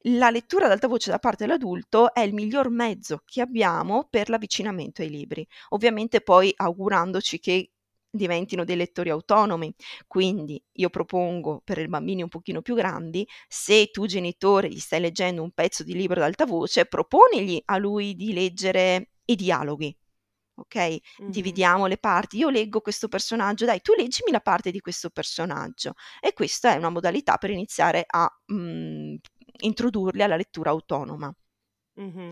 la 0.06 0.30
lettura 0.30 0.66
ad 0.66 0.72
alta 0.72 0.88
voce 0.88 1.10
da 1.10 1.18
parte 1.18 1.44
dell'adulto 1.46 2.12
è 2.12 2.20
il 2.20 2.34
miglior 2.34 2.70
mezzo 2.70 3.22
che 3.24 3.40
abbiamo 3.40 4.06
per 4.10 4.28
l'avvicinamento 4.28 5.02
ai 5.02 5.10
libri. 5.10 5.46
Ovviamente 5.70 6.20
poi 6.20 6.52
augurandoci 6.56 7.38
che 7.38 7.70
diventino 8.10 8.64
dei 8.64 8.76
lettori 8.76 9.10
autonomi. 9.10 9.74
Quindi 10.06 10.62
io 10.72 10.90
propongo 10.90 11.62
per 11.64 11.78
i 11.78 11.88
bambini 11.88 12.22
un 12.22 12.28
pochino 12.28 12.60
più 12.62 12.74
grandi, 12.74 13.26
se 13.48 13.90
tu 13.90 14.06
genitore 14.06 14.68
gli 14.68 14.78
stai 14.78 15.00
leggendo 15.00 15.42
un 15.42 15.52
pezzo 15.52 15.82
di 15.82 15.94
libro 15.94 16.20
ad 16.20 16.26
alta 16.26 16.44
voce, 16.44 16.84
proponigli 16.86 17.60
a 17.66 17.78
lui 17.78 18.14
di 18.14 18.32
leggere 18.32 19.12
i 19.24 19.34
dialoghi. 19.36 19.96
Okay, 20.54 21.00
Mh-mh. 21.18 21.30
dividiamo 21.30 21.86
le 21.86 21.96
parti. 21.98 22.36
Io 22.36 22.50
leggo 22.50 22.80
questo 22.82 23.08
personaggio, 23.08 23.64
dai 23.64 23.80
tu 23.80 23.94
leggimi 23.94 24.30
la 24.30 24.40
parte 24.40 24.70
di 24.70 24.80
questo 24.80 25.08
personaggio. 25.10 25.94
E 26.20 26.32
questa 26.34 26.74
è 26.74 26.76
una 26.76 26.90
modalità 26.90 27.38
per 27.38 27.50
iniziare 27.50 28.04
a, 28.06 28.28
mhmm, 28.46 29.16
introdurli 29.64 30.22
alla 30.22 30.36
lettura 30.36 30.70
autonoma. 30.70 31.32
Mh-mh. 31.96 32.30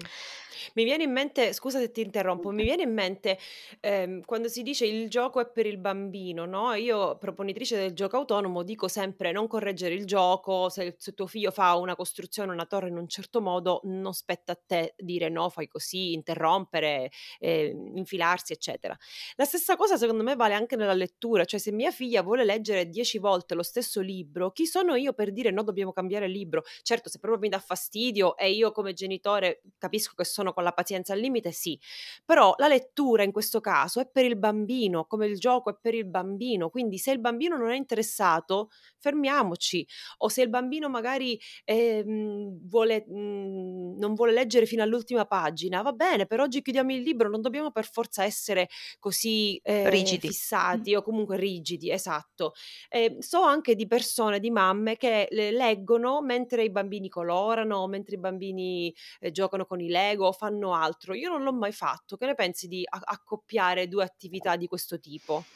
Mi 0.75 0.85
viene 0.85 1.03
in 1.05 1.13
mente 1.13 1.53
scusa 1.53 1.79
se 1.79 1.91
ti 1.91 2.01
interrompo, 2.01 2.51
mi 2.51 2.63
viene 2.65 2.83
in 2.83 2.93
mente, 2.93 3.39
ehm, 3.81 4.23
quando 4.25 4.49
si 4.49 4.63
dice: 4.63 4.87
"Il 4.87 5.09
gioco 5.11 5.41
è 5.41 5.47
per 5.51 5.67
il 5.67 5.77
bambino", 5.79 6.45
no, 6.47 6.73
io 6.75 7.17
proponitrice 7.19 7.77
del 7.77 7.93
gioco 7.93 8.17
autonomo 8.17 8.63
dico 8.63 8.89
sempre: 8.89 9.33
"Non 9.33 9.47
correggere 9.49 9.95
il 9.95 10.07
gioco, 10.07 10.69
se 10.71 10.95
se 10.99 11.13
tuo 11.13 11.27
figlio 11.27 11.51
fa 11.51 11.75
una 11.77 11.95
costruzione, 11.95 12.53
una 12.53 12.65
torre 12.67 12.89
in 12.89 12.97
un 12.97 13.07
certo 13.09 13.41
modo, 13.43 13.81
non 13.85 14.13
spetta 14.15 14.53
a 14.53 14.59
te 14.65 14.95
dire: 14.97 15.29
"No, 15.29 15.49
fai 15.51 15.67
così", 15.69 16.13
interrompere, 16.15 17.11
ehm, 17.39 17.97
infilarsi, 17.99 18.53
eccetera". 18.55 18.97
La 19.37 19.45
stessa 19.45 19.77
cosa 19.77 19.97
secondo 19.99 20.23
me 20.23 20.37
vale 20.37 20.55
anche 20.55 20.77
nella 20.77 20.95
lettura, 20.95 21.45
cioè 21.45 21.59
se 21.61 21.71
mia 21.73 21.91
figlia 21.91 22.23
vuole 22.23 22.45
leggere 22.45 22.89
10 22.89 23.19
volte 23.19 23.55
lo 23.55 23.63
stesso 23.63 24.01
libro, 24.01 24.51
chi 24.53 24.67
sono 24.67 24.95
io 24.95 25.13
per 25.13 25.33
dire: 25.33 25.51
"No, 25.51 25.63
dobbiamo 25.63 25.93
cambiare 25.93 26.29
libro". 26.29 26.63
Certo, 26.83 27.09
se 27.11 27.19
proprio 27.19 27.41
mi 27.41 27.49
dà 27.49 27.59
fastidio 27.59 28.37
e 28.37 28.51
io 28.53 28.71
come 28.73 28.93
genitore 28.95 29.50
capisco 29.79 30.15
che 30.17 30.25
sono 30.25 30.53
con 30.53 30.63
la 30.65 30.73
pazienza 30.73 31.13
al 31.13 31.21
limite, 31.21 31.53
sì. 31.53 31.79
Però 32.25 32.55
la 32.59 32.69
lettura 32.69 33.23
in 33.23 33.33
questo 33.33 33.61
caso 33.61 34.01
è 34.01 34.09
per 34.11 34.25
il 34.25 34.37
bambino, 34.37 35.05
come 35.07 35.27
il 35.27 35.39
gioco 35.39 35.71
è 35.71 35.79
per 35.81 35.95
il 35.95 36.07
bambino, 36.07 36.71
quindi 36.71 36.99
se 36.99 37.11
il 37.13 37.21
bambino 37.21 37.57
non 37.57 37.71
è 37.71 37.77
interessato, 37.77 38.71
fermiamoci. 38.99 39.87
O 40.19 40.29
se 40.29 40.43
il 40.43 40.49
bambino 40.49 40.89
magari, 40.89 41.39
ehm, 41.65 42.59
vuole 42.69 43.05
mhmm, 43.07 43.99
non 43.99 44.15
vuole 44.15 44.33
leggere 44.33 44.67
fino 44.67 44.83
all'ultima 44.83 45.25
pagina, 45.27 45.83
va 45.83 45.93
bene, 45.93 46.27
per 46.27 46.41
oggi 46.41 46.63
chiudiamo 46.63 46.93
il 46.93 47.03
libro, 47.03 47.29
non 47.29 47.41
dobbiamo 47.41 47.71
per 47.71 47.89
forza 47.91 48.25
essere 48.25 48.69
così, 48.99 49.59
ehm, 49.63 49.91
Rigidi. 49.93 50.31
Mh. 50.71 50.81
fissati 50.81 50.95
o 50.95 51.03
comunque 51.03 51.37
rigidi, 51.37 51.91
esatto. 51.91 52.53
Ehm, 52.89 53.19
so 53.19 53.43
anche 53.43 53.75
di 53.75 53.87
persone, 53.87 54.41
di 54.41 54.51
mamme 54.51 54.97
che 54.97 55.29
le 55.31 55.51
leggono 55.51 56.21
mentre 56.23 56.65
i 56.65 56.71
bambini 56.71 57.09
colorano, 57.09 57.87
mentre 57.87 58.17
i 58.17 58.19
bambini, 58.19 58.95
ehm, 59.21 59.31
giocano 59.41 59.65
con 59.67 59.81
i 59.81 59.89
Lego 59.89 60.27
o 60.29 60.33
fanno 60.33 60.75
altro. 60.75 61.15
Io 61.15 61.31
non 61.31 61.43
l'ho 61.43 61.53
mai 61.53 61.73
fatto. 61.73 62.17
Che 62.17 62.27
ne 62.27 62.35
pensi 62.35 62.69
di 62.69 62.85
a 62.89 63.01
accoppiare 63.03 63.89
2 63.89 64.05
attività 64.05 64.57
di 64.57 64.67
questo 64.67 64.99
tipo? 65.01 65.47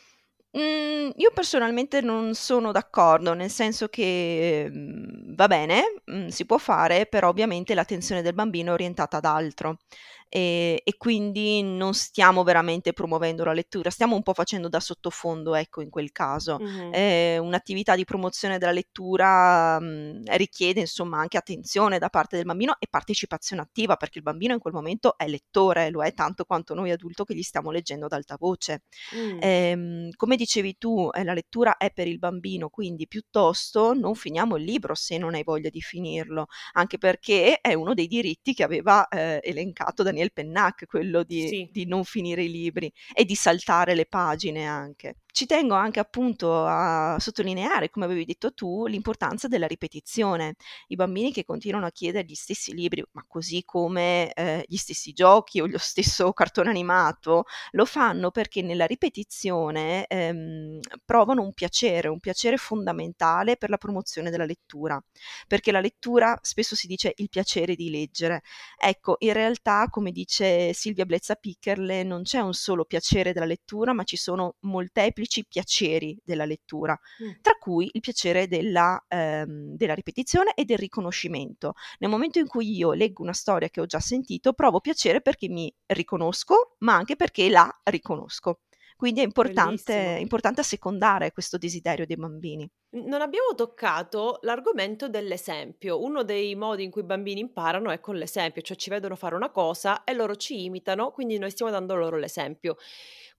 Mhmm, 0.57 1.11
io 1.17 1.31
personalmente 1.33 2.01
non 2.01 2.35
sono 2.35 2.71
d'accordo, 2.71 3.35
nel 3.35 3.51
senso 3.51 3.89
che, 3.89 4.69
mhmm, 4.71 5.35
va 5.35 5.49
bene, 5.49 5.83
mhmm, 6.05 6.29
si 6.29 6.47
può 6.47 6.59
fare, 6.59 7.07
però 7.07 7.29
ovviamente 7.29 7.75
l'attenzione 7.75 8.23
del 8.23 8.35
bambino 8.35 8.71
è 8.71 8.75
orientata 8.75 9.17
ad 9.17 9.25
altro. 9.25 9.79
Ehm, 10.29 10.79
e 10.83 10.97
quindi 10.97 11.63
non 11.63 11.95
stiamo 11.95 12.43
veramente 12.43 12.93
promuovendo 12.93 13.45
la 13.45 13.53
lettura, 13.53 13.91
stiamo 13.91 14.17
un 14.17 14.23
po' 14.23 14.35
facendo 14.35 14.69
da 14.69 14.81
sottofondo, 14.81 15.55
ecco, 15.55 15.81
in 15.81 15.91
quel 15.91 16.11
caso. 16.13 16.59
Mh-mh. 16.59 16.91
Ehm, 16.93 17.45
un'attività 17.45 17.95
di 17.97 18.05
promozione 18.05 18.59
della 18.59 18.73
lettura, 18.73 19.79
mhmm, 19.81 20.23
richiede 20.37 20.81
insomma 20.81 21.19
anche 21.19 21.37
attenzione 21.37 21.99
da 21.99 22.09
parte 22.09 22.37
del 22.37 22.45
bambino 22.45 22.77
e 22.79 22.87
partecipazione 22.89 23.63
attiva, 23.63 23.97
perché 23.97 24.19
il 24.19 24.25
bambino 24.25 24.53
in 24.55 24.61
quel 24.61 24.73
momento 24.75 25.17
è 25.17 25.27
lettore, 25.29 25.91
lo 25.91 26.03
è 26.03 26.13
tanto 26.15 26.45
quanto 26.45 26.75
noi 26.75 26.91
adulto 26.91 27.25
che 27.25 27.35
gli 27.35 27.43
stiamo 27.43 27.71
leggendo 27.71 28.07
ad 28.07 28.13
alta 28.13 28.37
voce. 28.39 28.83
Mh. 29.11 29.39
Ehm, 29.41 30.11
come 30.17 30.37
dicevi 30.37 30.77
tu, 30.79 31.09
ehm, 31.13 31.25
la 31.25 31.35
lettura 31.35 31.77
è 31.77 31.91
per 31.93 32.09
il 32.09 32.19
bambino, 32.19 32.69
quindi 32.69 33.07
piuttosto 33.07 33.95
non 33.95 34.15
finiamo 34.15 34.57
il 34.57 34.65
libro 34.65 34.95
se 34.95 35.19
non 35.19 35.35
hai 35.35 35.43
voglia 35.45 35.69
di 35.71 35.81
finirlo, 35.81 36.47
anche 36.73 36.99
perché 36.99 37.61
è 37.61 37.75
uno 37.75 37.95
dei 37.95 38.07
diritti 38.07 38.55
che 38.55 38.63
aveva, 38.65 39.07
ehm, 39.09 39.39
elencato 39.43 40.03
Daniel 40.15 40.33
Pennac, 40.33 40.87
quello 40.87 41.25
di 41.25 41.47
Sì. 41.49 41.69
di 41.69 41.87
non 41.87 42.05
finire 42.05 42.45
i 42.45 42.51
libri 42.51 42.93
e 43.13 43.25
di 43.25 43.35
saltare 43.35 43.95
le 43.95 44.07
pagine 44.07 44.65
anche. 44.67 45.17
Ci 45.37 45.47
tengo 45.47 45.75
anche 45.75 45.99
appunto 45.99 46.65
a 46.65 47.17
sottolineare, 47.19 47.91
come 47.91 48.05
avevi 48.05 48.25
detto 48.25 48.55
tu, 48.55 48.87
l'importanza 48.87 49.49
della 49.49 49.67
ripetizione. 49.67 50.55
I 50.87 50.95
bambini 50.95 51.33
che 51.33 51.45
continuano 51.45 51.87
a 51.87 51.91
chiedere 51.91 52.25
gli 52.25 52.35
stessi 52.37 52.73
libri, 52.73 53.03
ma 53.11 53.25
così 53.27 53.65
come, 53.65 54.33
ehm, 54.33 54.63
gli 54.65 54.77
stessi 54.77 55.13
giochi 55.13 55.61
o 55.61 55.67
lo 55.67 55.79
stesso 55.79 56.33
cartone 56.35 56.69
animato, 56.71 57.47
lo 57.73 57.85
fanno 57.85 58.31
perché 58.31 58.63
nella 58.63 58.87
ripetizione, 58.87 60.07
ehm, 60.07 60.79
provano 61.05 61.43
un 61.43 61.53
piacere, 61.53 62.07
un 62.07 62.21
piacere 62.21 62.57
fondamentale 62.57 63.57
per 63.57 63.71
la 63.71 63.77
promozione 63.77 64.31
della 64.31 64.45
lettura, 64.45 65.03
perché 65.49 65.73
la 65.73 65.81
lettura 65.81 66.39
spesso 66.43 66.77
si 66.77 66.87
dice 66.87 67.13
il 67.17 67.29
piacere 67.29 67.75
di 67.75 67.91
leggere. 67.91 68.43
Ecco, 68.79 69.17
in 69.19 69.33
realtà, 69.33 69.89
come 69.91 70.13
dice 70.13 70.73
Silvia 70.75 71.05
Blezza 71.07 71.35
Piccherle, 71.35 72.05
non 72.05 72.23
c'è 72.23 72.39
un 72.39 72.53
solo 72.55 72.85
piacere 72.85 73.33
della 73.33 73.47
lettura, 73.47 73.93
ma 73.93 74.05
ci 74.05 74.17
sono 74.17 74.55
molteplici 74.61 75.23
piaceri 75.49 76.19
della 76.25 76.45
lettura, 76.45 76.99
Mh. 77.19 77.41
tra 77.41 77.55
cui 77.59 77.89
il 77.93 78.01
piacere 78.01 78.49
della, 78.49 79.03
ehm, 79.09 79.77
della 79.77 79.95
ripetizione 79.95 80.55
e 80.55 80.65
del 80.65 80.79
riconoscimento. 80.79 81.75
Nel 81.99 82.11
momento 82.11 82.39
in 82.39 82.47
cui 82.47 82.77
io 82.77 82.93
leggo 82.93 83.23
una 83.23 83.33
storia 83.33 83.69
che 83.69 83.81
ho 83.81 83.87
già 83.87 84.01
sentito, 84.01 84.53
provo 84.53 84.81
piacere 84.81 85.21
perché 85.21 85.49
mi 85.49 85.73
riconosco, 85.87 86.77
ma 86.79 86.95
anche 86.95 87.17
perché 87.17 87.49
la 87.49 87.69
riconosco. 87.85 88.61
Quindi 88.97 89.21
è 89.21 89.25
importante 89.25 90.19
importante 90.21 90.61
assecondare 90.61 91.33
questo 91.33 91.59
desiderio 91.59 92.07
dei 92.07 92.17
bambini. 92.17 92.69
Non 92.91 93.21
abbiamo 93.21 93.55
toccato 93.57 94.39
l'argomento 94.43 95.09
dell'esempio. 95.09 96.01
Uno 96.01 96.23
dei 96.23 96.55
modi 96.55 96.85
in 96.85 96.91
cui 96.91 97.03
i 97.03 97.05
bambini 97.05 97.41
imparano 97.41 97.91
è 97.91 97.99
con 97.99 98.15
l'esempio, 98.15 98.63
cioè 98.63 98.77
ci 98.77 98.91
vedono 98.91 99.17
fare 99.17 99.35
una 99.35 99.51
cosa 99.51 100.05
e 100.05 100.15
loro 100.15 100.37
ci 100.37 100.65
imitano, 100.65 101.11
quindi 101.11 101.39
noi 101.39 101.51
stiamo 101.51 101.73
dando 101.73 101.97
loro 101.97 102.17
l'esempio. 102.17 102.77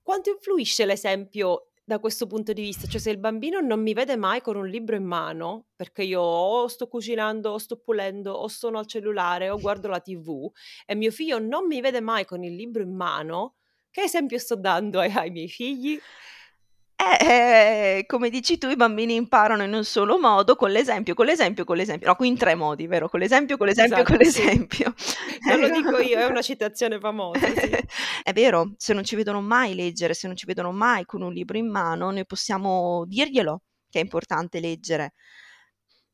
Quanto 0.02 0.30
influisce 0.30 0.84
l'esempio 0.84 1.70
da 1.88 2.00
questo 2.00 2.26
punto 2.26 2.52
di 2.52 2.62
vista? 2.62 2.86
Cioè 2.88 3.00
se 3.00 3.10
il 3.10 3.18
bambino 3.18 3.60
non 3.60 3.80
mi 3.80 3.92
vede 3.92 4.16
mai 4.16 4.40
con 4.40 4.56
un 4.56 4.66
libro 4.66 4.96
in 4.96 5.04
mano, 5.04 5.66
perché 5.76 6.02
io 6.02 6.20
o 6.20 6.66
sto 6.68 6.88
cucinando, 6.88 7.52
o 7.52 7.58
sto 7.58 7.76
pulendo, 7.78 8.32
o 8.32 8.48
sono 8.48 8.78
al 8.78 8.86
cellulare, 8.86 9.50
o 9.50 9.58
guardo 9.60 9.88
la 9.88 10.00
TV 10.00 10.50
e 10.84 10.94
mio 10.96 11.10
figlio 11.12 11.38
non 11.38 11.66
mi 11.66 11.80
vede 11.80 12.00
mai 12.00 12.24
con 12.24 12.42
il 12.42 12.54
libro 12.54 12.82
in 12.82 12.94
mano, 12.94 13.56
che 13.90 14.02
esempio 14.02 14.38
sto 14.38 14.56
dando 14.56 14.98
ai 15.00 15.12
ai 15.12 15.30
miei 15.30 15.48
figli? 15.48 16.02
Eh, 16.98 17.26
ehm, 17.98 18.06
come 18.06 18.30
dici 18.30 18.56
tu, 18.56 18.68
i 18.70 18.76
bambini 18.76 19.14
imparano 19.14 19.62
in 19.62 19.74
un 19.74 19.84
solo 19.84 20.18
modo, 20.18 20.56
con 20.56 20.70
l'esempio, 20.70 21.12
con 21.14 21.26
l'esempio, 21.26 21.64
con 21.66 21.76
l'esempio. 21.76 22.06
No, 22.08 22.14
qui 22.16 22.28
in 22.28 22.38
3 22.38 22.54
modi, 22.54 22.86
vero? 22.86 23.08
Con 23.10 23.20
l'esempio, 23.20 23.58
con 23.58 23.66
l'esempio, 23.66 24.02
con 24.02 24.16
Esatto, 24.18 24.30
sì. 24.30 24.44
l'esempio. 24.44 24.94
Non 25.46 25.60
lo 25.60 25.68
dico 25.68 25.98
io, 25.98 26.18
è 26.18 26.24
una 26.24 26.40
citazione 26.42 26.98
famosa, 26.98 27.46
sì. 27.54 27.70
È 28.22 28.32
vero, 28.32 28.72
se 28.78 28.94
non 28.94 29.04
ci 29.04 29.14
vedono 29.14 29.40
mai 29.42 29.74
leggere, 29.74 30.14
se 30.14 30.26
non 30.26 30.36
ci 30.36 30.46
vedono 30.46 30.72
mai 30.72 31.04
con 31.04 31.20
un 31.22 31.32
libro 31.32 31.56
in 31.58 31.70
mano, 31.70 32.10
noi 32.10 32.24
possiamo 32.26 33.04
dirglielo 33.06 33.62
che 33.90 33.98
è 34.00 34.02
importante 34.02 34.58
leggere, 34.58 35.12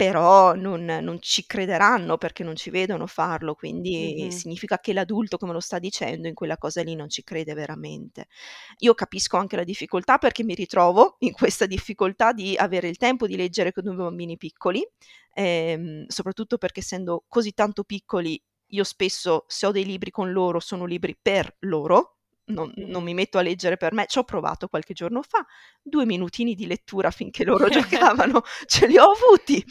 però 0.04 0.54
non 0.54 0.84
non 0.84 1.18
ci 1.20 1.44
crederanno 1.46 2.18
perché 2.18 2.42
non 2.42 2.56
ci 2.56 2.70
vedono 2.70 3.06
farlo, 3.06 3.54
quindi 3.54 4.26
Mh-mh. 4.26 4.30
significa 4.30 4.78
che 4.78 4.92
l'adulto 4.92 5.36
che 5.36 5.46
me 5.46 5.52
lo 5.52 5.60
sta 5.60 5.78
dicendo 5.78 6.26
in 6.28 6.34
quella 6.34 6.58
cosa 6.58 6.82
lì 6.82 6.94
non 6.94 7.08
ci 7.08 7.22
crede 7.22 7.54
veramente. 7.54 8.26
Io 8.78 8.94
capisco 8.94 9.36
anche 9.36 9.56
la 9.56 9.64
difficoltà 9.64 10.18
perché 10.18 10.42
mi 10.44 10.54
ritrovo 10.54 11.16
in 11.20 11.32
questa 11.32 11.66
difficoltà 11.66 12.32
di 12.32 12.56
avere 12.56 12.88
il 12.88 12.96
tempo 12.96 13.26
di 13.26 13.36
leggere 13.36 13.72
con 13.72 13.84
2 13.84 13.94
bambini 13.94 14.36
piccoli, 14.36 14.84
ehm, 15.34 16.06
soprattutto 16.08 16.58
perché 16.58 16.80
essendo 16.80 17.24
così 17.28 17.52
tanto 17.52 17.84
piccoli 17.84 18.40
io 18.72 18.84
spesso 18.84 19.44
se 19.48 19.66
ho 19.66 19.70
dei 19.70 19.84
libri 19.84 20.10
con 20.10 20.32
loro 20.32 20.58
sono 20.60 20.84
libri 20.86 21.16
per 21.20 21.54
loro, 21.60 22.16
non 22.52 22.72
non 22.76 23.02
mi 23.02 23.14
metto 23.14 23.38
a 23.38 23.42
leggere 23.42 23.76
per 23.76 23.92
me. 23.92 24.06
C'ho 24.06 24.24
provato 24.24 24.68
qualche 24.68 24.94
giorno 24.94 25.22
fa, 25.22 25.44
2 25.82 26.04
minutini 26.06 26.54
di 26.54 26.66
lettura 26.66 27.10
finché 27.10 27.44
loro 27.44 27.68
giocavano 27.70 28.42
ce 28.66 28.86
li 28.86 28.98
ho 28.98 29.10
avuti, 29.10 29.64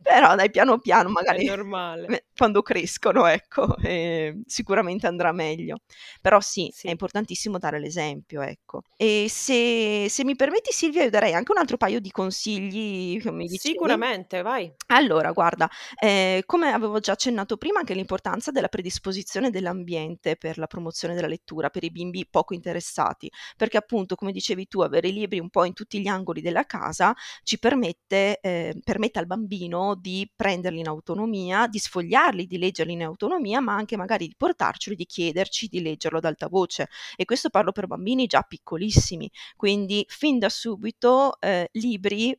però 0.00 0.34
dai 0.34 0.50
piano 0.50 0.78
piano 0.78 1.08
È 1.12 1.12
magari 1.12 1.44
normale. 1.44 2.12
Quando 2.36 2.62
crescono 2.62 3.26
ecco, 3.26 3.76
ehm, 3.82 4.42
sicuramente 4.46 5.06
andrà 5.06 5.32
meglio. 5.32 5.78
Però 6.20 6.40
sì, 6.40 6.72
è 6.80 6.88
Sì. 6.88 6.88
importantissimo 6.90 7.58
dare 7.58 7.78
l'esempio, 7.80 8.42
ecco. 8.42 8.82
E 8.96 9.26
se 9.28 10.06
se 10.08 10.24
mi 10.24 10.36
permetti 10.36 10.72
Silvia, 10.72 11.02
io 11.04 11.10
darei 11.10 11.32
anche 11.34 11.52
un 11.52 11.58
altro 11.58 11.76
paio 11.76 12.00
di 12.00 12.10
consigli 12.10 13.20
che 13.20 13.30
mi 13.32 13.48
dicevi. 13.48 14.08
Sicuramente, 14.08 14.42
vai. 14.42 14.74
Allora 14.88 15.32
guarda, 15.32 15.68
ehm, 15.98 16.40
come 16.46 16.72
avevo 16.72 16.98
già 17.00 17.12
accennato 17.12 17.56
prima 17.56 17.78
anche 17.80 17.94
l'importanza 17.94 18.50
della 18.50 18.68
predisposizione 18.68 19.50
dell'ambiente 19.50 20.36
per 20.36 20.58
la 20.58 20.66
promozione 20.66 21.14
della 21.14 21.26
lettura, 21.26 21.70
per 21.70 21.84
i 21.84 21.90
bimbi 21.90 22.26
poco 22.28 22.54
interessati, 22.54 23.30
perché 23.56 23.76
appunto, 23.78 24.14
come 24.14 24.32
dicevi 24.32 24.66
tu, 24.66 24.80
avere 24.80 25.08
i 25.08 25.12
libri 25.12 25.38
un 25.40 25.50
po' 25.50 25.64
in 25.64 25.72
tutti 25.74 26.00
gli 26.00 26.06
angoli 26.08 26.40
della 26.42 26.64
casa 26.64 27.14
ci 27.42 27.58
permette 27.58 28.38
ehm, 28.40 28.80
permette 28.82 29.18
al 29.18 29.26
bambino 29.26 29.94
di 29.94 30.30
prenderli 30.34 30.80
in 30.80 30.88
autonomia, 30.88 31.66
di 31.66 31.78
sfogliarli, 32.24 32.46
di 32.46 32.58
leggerli 32.58 32.92
in 32.92 33.02
autonomia, 33.02 33.60
ma 33.60 33.74
anche 33.74 33.96
magari 33.96 34.26
di 34.28 34.34
portarceli, 34.36 34.96
di 34.96 35.06
chiederci 35.06 35.68
di 35.68 35.80
leggerlo 35.82 36.18
ad 36.18 36.24
alta 36.24 36.48
voce. 36.48 36.88
E 37.16 37.24
questo 37.24 37.50
parlo 37.50 37.72
per 37.72 37.86
bambini 37.86 38.26
già 38.26 38.42
piccolissimi, 38.42 39.30
quindi 39.56 40.04
fin 40.08 40.38
da 40.38 40.48
subito, 40.48 41.38
ehm, 41.40 41.66
libri 41.72 42.36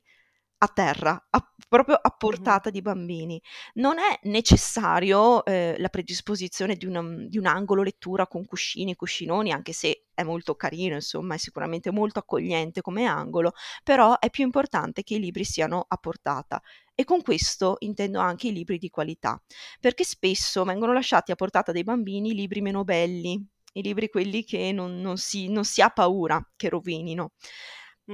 a 0.57 0.67
terra, 0.67 1.27
a 1.29 1.53
proprio 1.67 1.95
a 2.01 2.09
portata 2.11 2.69
di 2.69 2.81
bambini. 2.81 3.41
Non 3.75 3.97
è 3.99 4.19
necessario, 4.23 5.43
ehm, 5.45 5.75
la 5.79 5.89
predisposizione 5.89 6.75
di 6.75 6.85
un 6.85 6.93
mhmm, 6.97 7.27
di 7.27 7.37
un 7.37 7.45
angolo 7.45 7.83
lettura 7.83 8.27
con 8.27 8.45
cuscini, 8.45 8.95
cuscinoni, 8.95 9.51
anche 9.51 9.73
se 9.73 10.05
è 10.13 10.23
molto 10.23 10.55
carino, 10.55 10.95
insomma, 10.95 11.35
è 11.35 11.37
sicuramente 11.37 11.91
molto 11.91 12.19
accogliente 12.19 12.81
come 12.81 13.05
angolo, 13.05 13.53
però 13.83 14.17
è 14.19 14.29
più 14.29 14.43
importante 14.45 15.03
che 15.03 15.15
i 15.15 15.19
libri 15.19 15.43
siano 15.43 15.85
a 15.87 15.97
portata. 15.97 16.61
E 16.93 17.03
con 17.03 17.21
questo 17.21 17.75
intendo 17.79 18.19
anche 18.19 18.47
i 18.47 18.53
libri 18.53 18.77
di 18.77 18.89
qualità, 18.89 19.41
perché 19.79 20.03
spesso 20.05 20.63
vengono 20.63 20.93
lasciati 20.93 21.31
a 21.31 21.35
portata 21.35 21.71
dei 21.73 21.83
bambini 21.83 22.29
i 22.31 22.35
libri 22.35 22.61
meno 22.61 22.83
belli, 22.85 23.33
i 23.73 23.81
libri 23.81 24.09
quelli 24.09 24.43
che 24.45 24.71
non 24.71 25.01
non 25.01 25.17
si 25.17 25.49
non 25.49 25.65
si 25.65 25.81
ha 25.81 25.89
paura 25.89 26.41
che 26.55 26.69
rovinino. 26.69 27.31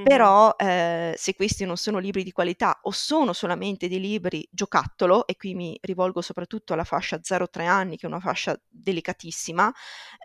Però, 0.04 0.56
ehm, 0.58 1.14
se 1.16 1.36
questi 1.36 1.64
non 1.64 1.78
sono 1.78 2.00
libri 2.00 2.24
di 2.24 2.32
qualità 2.32 2.80
o 2.84 2.92
sono 2.92 3.34
solamente 3.34 3.88
dei 3.88 4.00
libri 4.00 4.48
giocattolo, 4.50 5.28
e 5.28 5.36
qui 5.38 5.54
mi 5.54 5.78
rivolgo 5.80 6.22
soprattutto 6.22 6.74
alla 6.74 6.84
fascia 6.84 7.20
0-3 7.22 7.68
anni 7.68 7.98
che 7.98 8.08
è 8.08 8.10
una 8.10 8.20
fascia 8.20 8.60
delicatissima, 8.68 9.72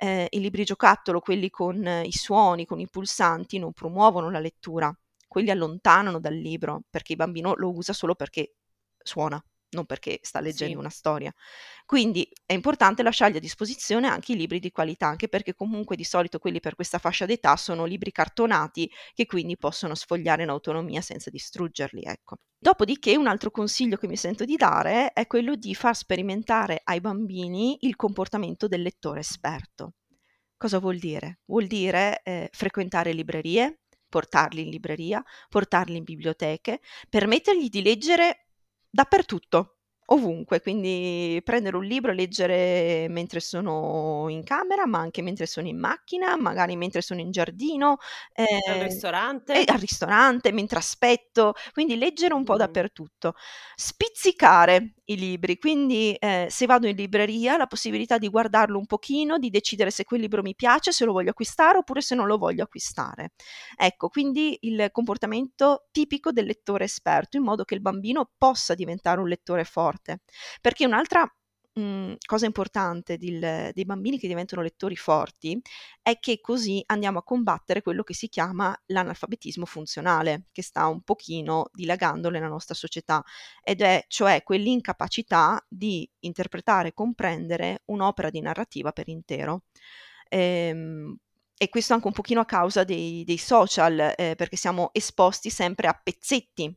ehm, 0.01 0.27
i 0.31 0.41
libri 0.41 0.65
giocattolo, 0.65 1.21
quelli 1.21 1.51
con 1.51 1.87
i 2.05 2.13
suoni, 2.13 2.65
con 2.65 2.81
i 2.81 2.89
pulsanti, 2.89 3.59
non 3.59 3.73
promuovono 3.75 4.31
la 4.31 4.39
lettura. 4.41 4.91
Quelli 5.29 5.51
allontanano 5.51 6.21
dal 6.21 6.35
libro, 6.35 6.83
perché 6.89 7.13
il 7.13 7.19
bambino 7.19 7.55
lo 7.57 7.71
usa 7.71 7.93
solo 7.93 8.15
perché 8.15 8.55
suona, 9.03 9.43
non 9.71 9.87
perché 9.87 10.19
sta 10.23 10.41
leggendo 10.41 10.79
Sì. 10.79 10.81
una 10.81 10.89
storia. 10.91 11.33
Quindi 11.85 12.29
è 12.45 12.53
importante 12.53 13.03
lasciargli 13.03 13.37
a 13.37 13.41
disposizione 13.41 14.09
anche 14.09 14.33
i 14.33 14.37
libri 14.37 14.59
di 14.59 14.71
qualità, 14.71 15.07
anche 15.07 15.29
perché 15.29 15.55
comunque 15.55 15.97
di 15.97 16.05
solito 16.05 16.39
quelli 16.39 16.61
per 16.61 16.75
questa 16.75 16.99
fascia 16.99 17.27
d'età 17.27 17.57
sono 17.57 17.85
libri 17.85 18.13
cartonati 18.13 18.91
che 19.15 19.27
quindi 19.27 19.57
possono 19.57 19.95
sfogliare 19.95 20.43
in 20.43 20.49
autonomia 20.51 21.01
senza 21.01 21.31
distruggerli, 21.31 22.03
ecco. 22.03 22.37
Dopodiché 22.59 23.17
un 23.17 23.27
altro 23.27 23.51
consiglio 23.51 23.97
che 23.97 24.07
mi 24.09 24.17
sento 24.17 24.45
di 24.45 24.57
dare 24.57 25.13
è 25.13 25.27
quello 25.27 25.55
di 25.57 25.75
far 25.75 25.95
sperimentare 25.97 26.81
ai 26.85 27.01
bambini 27.01 27.79
il 27.83 27.97
comportamento 27.97 28.67
del 28.67 28.83
lettore 28.83 29.21
esperto. 29.21 29.95
Cosa 30.57 30.79
vuol 30.79 30.99
dire? 30.99 31.41
Vuol 31.47 31.67
dire, 31.67 32.23
ehm, 32.23 32.49
frequentare 32.51 33.13
librerie, 33.13 33.81
portarli 34.09 34.63
in 34.63 34.71
libreria, 34.71 35.23
portarli 35.49 35.97
in 35.99 36.05
biblioteche, 36.05 36.81
permettergli 37.09 37.69
di 37.69 37.83
leggere 37.83 38.46
dappertutto, 38.91 39.76
ovunque, 40.07 40.61
quindi 40.61 41.41
prendere 41.45 41.77
un 41.77 41.85
libro 41.85 42.13
e 42.13 42.15
leggere 42.15 43.07
mentre 43.09 43.41
sono 43.41 44.27
in 44.29 44.43
camera, 44.45 44.87
ma 44.87 44.99
anche 44.99 45.23
mentre 45.23 45.47
sono 45.47 45.67
in 45.69 45.79
macchina, 45.79 46.37
magari 46.37 46.77
mentre 46.77 47.03
sono 47.03 47.21
in 47.21 47.31
giardino, 47.31 47.97
Al 48.69 48.79
ehm, 48.79 48.87
ristorante? 48.87 49.57
al 49.69 49.79
ristorante, 49.79 50.53
mentre 50.53 50.79
aspetto, 50.79 51.55
quindi 51.73 51.97
leggere 51.97 52.35
un 52.35 52.45
po' 52.45 52.57
Mh-mh. 52.57 52.57
dappertutto. 52.57 53.35
Spizzicare 53.75 54.95
i 55.05 55.17
libri, 55.17 55.59
quindi, 55.59 56.15
ehm, 56.19 56.49
se 56.49 56.67
vado 56.67 56.87
in 56.89 56.97
libreria, 56.97 57.57
la 57.57 57.67
possibilità 57.67 58.19
di 58.19 58.29
guardarlo 58.29 58.79
un 58.79 58.87
pochino, 58.87 59.39
di 59.39 59.51
decidere 59.51 59.91
se 59.91 60.05
quel 60.05 60.21
libro 60.21 60.43
mi 60.43 60.55
piace, 60.55 60.93
se 60.93 61.05
lo 61.05 61.13
voglio 61.13 61.31
acquistare 61.31 61.79
oppure 61.79 62.01
se 62.01 62.15
non 62.15 62.27
lo 62.27 62.39
voglio 62.39 62.65
acquistare. 62.65 63.31
Ecco, 63.77 64.09
quindi 64.09 64.59
il 64.63 64.89
comportamento 64.93 65.87
tipico 65.91 66.33
del 66.33 66.47
lettore 66.47 66.85
esperto, 66.85 67.37
in 67.37 67.43
modo 67.45 67.65
che 67.65 67.75
il 67.75 67.81
bambino 67.81 68.31
possa 68.37 68.75
diventare 68.75 69.21
un 69.21 69.29
lettore 69.29 69.65
forte. 69.65 69.96
Perché 70.61 70.87
un'altra, 70.87 71.27
mhmm, 71.75 72.15
cosa 72.27 72.47
importante 72.47 73.17
dil 73.17 73.71
dei 73.73 73.85
bambini 73.85 74.19
che 74.19 74.29
diventano 74.29 74.63
lettori 74.63 74.97
forti, 74.97 75.61
è 76.03 76.19
che 76.19 76.41
così 76.41 76.83
andiamo 76.87 77.19
a 77.19 77.23
combattere 77.25 77.83
quello 77.83 78.03
che 78.03 78.15
si 78.15 78.29
chiama 78.29 78.77
l'analfabetismo 78.87 79.67
funzionale, 79.67 80.45
che 80.53 80.63
sta 80.63 80.87
un 80.87 81.03
pochino 81.03 81.69
dilagando 81.73 82.31
nella 82.31 82.49
nostra 82.49 82.75
società, 82.75 83.23
ed 83.63 83.81
è 83.83 84.05
cioè 84.09 84.43
quell'incapacità 84.43 85.65
di 85.69 86.09
interpretare 86.21 86.89
e 86.89 86.95
comprendere 86.95 87.83
un'opera 87.87 88.31
di 88.31 88.41
narrativa 88.41 88.93
per 88.93 89.09
intero. 89.09 89.65
Ehm, 90.29 91.17
e 91.59 91.69
questo 91.71 91.95
anche 91.95 92.07
un 92.09 92.13
pochino 92.13 92.41
a 92.41 92.45
causa 92.45 92.85
dei 92.85 93.25
dei 93.25 93.39
social, 93.39 94.15
ehm, 94.17 94.35
perché 94.37 94.57
siamo 94.57 94.91
esposti 94.93 95.51
sempre 95.51 95.89
a 95.89 95.99
pezzetti 96.03 96.75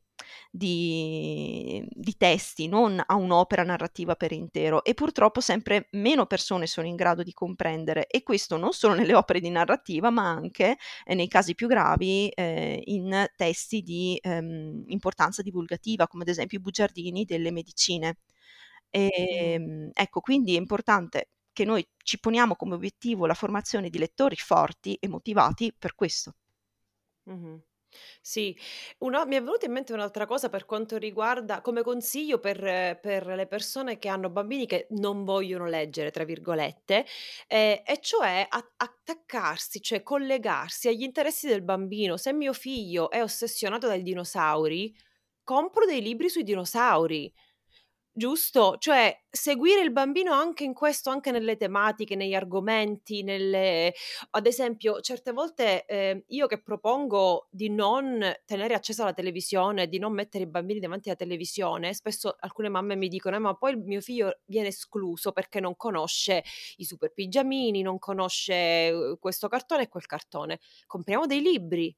di 0.52 1.84
di 1.90 2.16
testi, 2.18 2.68
non 2.68 3.02
a 3.06 3.16
un'opera 3.16 3.64
narrativa 3.64 4.16
per 4.16 4.32
intero 4.32 4.84
e 4.84 4.94
purtroppo 4.94 5.42
sempre 5.42 5.88
meno 5.92 6.26
persone 6.26 6.68
sono 6.68 6.88
in 6.88 6.96
grado 6.96 7.24
di 7.24 7.34
comprendere 7.34 8.08
e 8.08 8.24
questo 8.24 8.58
non 8.58 8.72
solo 8.74 8.94
nelle 8.96 9.16
opere 9.16 9.40
di 9.40 9.50
narrativa, 9.50 10.10
ma 10.10 10.30
anche, 10.30 10.78
e 11.06 11.14
nei 11.16 11.28
casi 11.28 11.56
più 11.56 11.68
gravi, 11.68 12.30
ehm, 12.34 12.80
in 12.86 13.26
testi 13.36 13.82
di, 13.82 14.18
ehm, 14.22 14.84
importanza 14.88 15.42
divulgativa, 15.42 16.08
come 16.08 16.24
ad 16.24 16.30
esempio 16.30 16.58
i 16.58 16.62
bugiardini 16.62 17.26
delle 17.26 17.52
medicine. 17.52 18.18
Mh. 19.18 19.30
Ehm, 19.36 19.90
ecco, 19.94 20.20
quindi 20.22 20.56
è 20.56 20.58
importante 20.60 21.30
che 21.54 21.66
noi 21.66 21.86
ci 21.98 22.20
poniamo 22.20 22.56
come 22.56 22.76
obiettivo 22.76 23.26
la 23.26 23.34
formazione 23.34 23.90
di 23.90 23.98
lettori 24.00 24.36
forti 24.38 24.96
e 25.00 25.08
motivati 25.08 25.74
per 25.78 25.96
questo. 25.96 26.34
Mh-mh. 27.28 27.62
Sì, 28.26 28.56
una 29.00 29.26
mi 29.26 29.36
è 29.38 29.40
venuta 29.42 29.66
in 29.66 29.72
mente 29.72 29.94
un'altra 29.94 30.26
cosa 30.26 30.50
per 30.50 30.66
quanto 30.66 30.98
riguarda 30.98 31.62
come 31.62 31.82
consiglio 31.84 32.40
per 32.40 33.00
per 33.02 33.26
le 33.28 33.48
persone 33.48 33.98
che 33.98 34.10
hanno 34.10 34.30
bambini 34.30 34.66
che 34.66 34.88
"non 34.92 35.24
vogliono 35.24 35.66
leggere" 35.68 36.12
tra 36.12 36.26
virgolette, 36.26 37.06
ehm, 37.48 37.82
e 37.86 38.00
cioè 38.02 38.46
a 38.50 38.72
attaccarsi, 38.78 39.82
cioè 39.82 40.04
collegarsi 40.04 40.90
agli 40.90 41.02
interessi 41.04 41.48
del 41.48 41.62
bambino. 41.64 42.18
Se 42.18 42.34
mio 42.34 42.52
figlio 42.54 43.10
è 43.10 43.22
ossessionato 43.24 43.88
dai 43.88 44.04
dinosauri, 44.04 44.94
compro 45.44 45.86
dei 45.86 46.02
libri 46.02 46.30
sui 46.30 46.44
dinosauri. 46.44 47.34
Giusto? 48.20 48.76
Cioè, 48.78 49.18
seguire 49.30 49.80
il 49.82 49.92
bambino 49.94 50.34
anche 50.34 50.66
in 50.66 50.74
questo, 50.74 51.10
anche 51.10 51.32
nelle 51.32 51.56
tematiche, 51.56 52.16
negli 52.18 52.34
argomenti, 52.34 53.24
nelle 53.24 53.94
ad 54.32 54.46
esempio 54.46 55.00
certe 55.00 55.32
volte, 55.32 55.86
ehm, 55.86 56.24
io 56.28 56.46
che 56.48 56.62
propongo 56.62 57.48
di 57.50 57.70
non 57.70 58.20
tenere 58.46 58.74
accesa 58.74 59.06
la 59.06 59.14
televisione, 59.14 59.88
di 59.88 60.00
non 60.00 60.12
mettere 60.12 60.44
i 60.44 60.48
bambini 60.48 60.82
davanti 60.82 61.08
alla 61.08 61.18
televisione, 61.18 61.94
spesso 61.94 62.36
alcune 62.42 62.68
mamme 62.68 62.98
mi 62.98 63.08
dicono: 63.08 63.38
"Eh, 63.38 63.40
ma 63.40 63.54
poi 63.56 63.72
il 63.72 63.78
mio 63.80 64.02
figlio 64.02 64.40
viene 64.48 64.68
escluso 64.68 65.32
perché 65.32 65.62
non 65.62 65.78
conosce 65.78 66.44
i 66.78 66.84
Super 66.84 67.14
Pigiamini, 67.14 67.82
non 67.82 68.00
conosce, 68.00 68.92
uhm, 68.94 69.18
questo 69.18 69.48
cartone 69.48 69.84
e 69.84 69.88
quel 69.88 70.06
cartone." 70.06 70.60
Compriamo 70.88 71.26
dei 71.26 71.40
libri. 71.42 71.96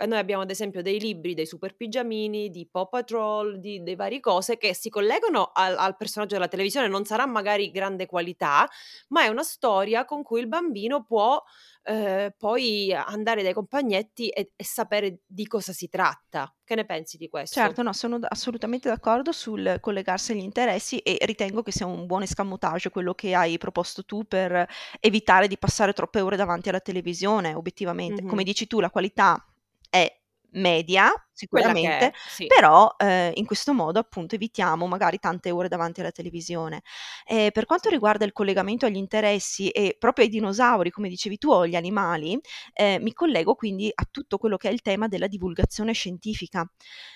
E 0.00 0.06
noi 0.06 0.18
abbiamo 0.18 0.42
ad 0.42 0.50
esempio 0.50 0.80
dei 0.82 1.00
libri 1.00 1.34
dei 1.34 1.46
Super 1.46 1.74
Pigiamini, 1.74 2.50
di 2.50 2.68
Paw 2.70 2.88
Patrol, 2.88 3.58
di 3.58 3.82
dei 3.82 3.96
vari 3.96 4.20
cose 4.20 4.56
che 4.56 4.74
si 4.74 4.88
collegano 4.90 5.50
al 5.52 5.76
al 5.76 5.96
personaggio 5.96 6.34
della 6.34 6.48
televisione, 6.48 6.86
non 6.88 7.04
sarà 7.04 7.26
magari 7.26 7.70
grande 7.70 8.06
qualità, 8.06 8.68
ma 9.08 9.22
è 9.24 9.28
una 9.28 9.42
storia 9.42 10.04
con 10.04 10.22
cui 10.22 10.40
il 10.40 10.48
bambino 10.48 11.02
può, 11.04 11.42
ehm, 11.82 12.30
poi 12.36 12.92
andare 12.92 13.42
dai 13.42 13.52
compagnetti 13.54 14.28
e 14.28 14.52
e 14.56 14.64
sapere 14.64 15.20
di 15.26 15.46
cosa 15.46 15.72
si 15.72 15.88
tratta. 15.88 16.54
Che 16.64 16.74
ne 16.74 16.84
pensi 16.84 17.16
di 17.16 17.28
questo? 17.28 17.48
Certo, 17.50 17.82
no, 17.82 17.94
sono 17.94 18.18
assolutamente 18.28 18.90
d'accordo 18.90 19.32
sul 19.32 19.78
collegarsi 19.80 20.32
agli 20.32 20.38
interessi 20.42 20.98
e 20.98 21.16
ritengo 21.24 21.62
che 21.62 21.72
sia 21.72 21.86
un 21.86 22.04
buon 22.04 22.20
escamotage 22.22 22.90
quello 22.90 23.14
che 23.14 23.34
hai 23.34 23.56
proposto 23.56 24.04
tu 24.04 24.24
per 24.24 24.68
evitare 25.00 25.48
di 25.48 25.56
passare 25.56 25.94
troppe 25.94 26.20
ore 26.20 26.36
davanti 26.36 26.68
alla 26.68 26.80
televisione, 26.80 27.54
obiettivamente. 27.54 28.22
Come 28.26 28.42
Mh-mh. 28.42 28.44
dici 28.44 28.66
tu, 28.66 28.80
la 28.80 28.90
qualità 28.90 29.42
è 29.90 30.20
media, 30.52 31.10
sicuramente, 31.46 32.10
è, 32.10 32.12
sì. 32.24 32.52
però, 32.52 32.94
ehm, 32.98 33.32
in 33.34 33.46
questo 33.46 33.72
modo 33.74 33.98
appunto 33.98 34.34
evitiamo 34.34 34.86
magari 34.86 35.18
tante 35.18 35.50
ore 35.50 35.68
davanti 35.68 36.00
alla 36.00 36.10
televisione. 36.10 36.82
Ehm, 37.26 37.50
per 37.50 37.64
quanto 37.66 37.88
riguarda 37.90 38.24
il 38.24 38.32
collegamento 38.32 38.86
agli 38.86 38.96
interessi 38.96 39.68
e 39.70 39.96
proprio 39.98 40.24
ai 40.24 40.30
dinosauri, 40.30 40.90
come 40.90 41.08
dicevi 41.08 41.38
tu, 41.38 41.50
o 41.50 41.60
agli 41.60 41.74
animali, 41.76 42.38
ehm, 42.72 43.02
mi 43.02 43.12
collego 43.12 43.54
quindi 43.54 43.90
a 43.94 44.06
tutto 44.10 44.38
quello 44.38 44.56
che 44.56 44.68
è 44.68 44.72
il 44.72 44.82
tema 44.82 45.08
della 45.08 45.26
divulgazione 45.28 45.92
scientifica. 45.92 46.68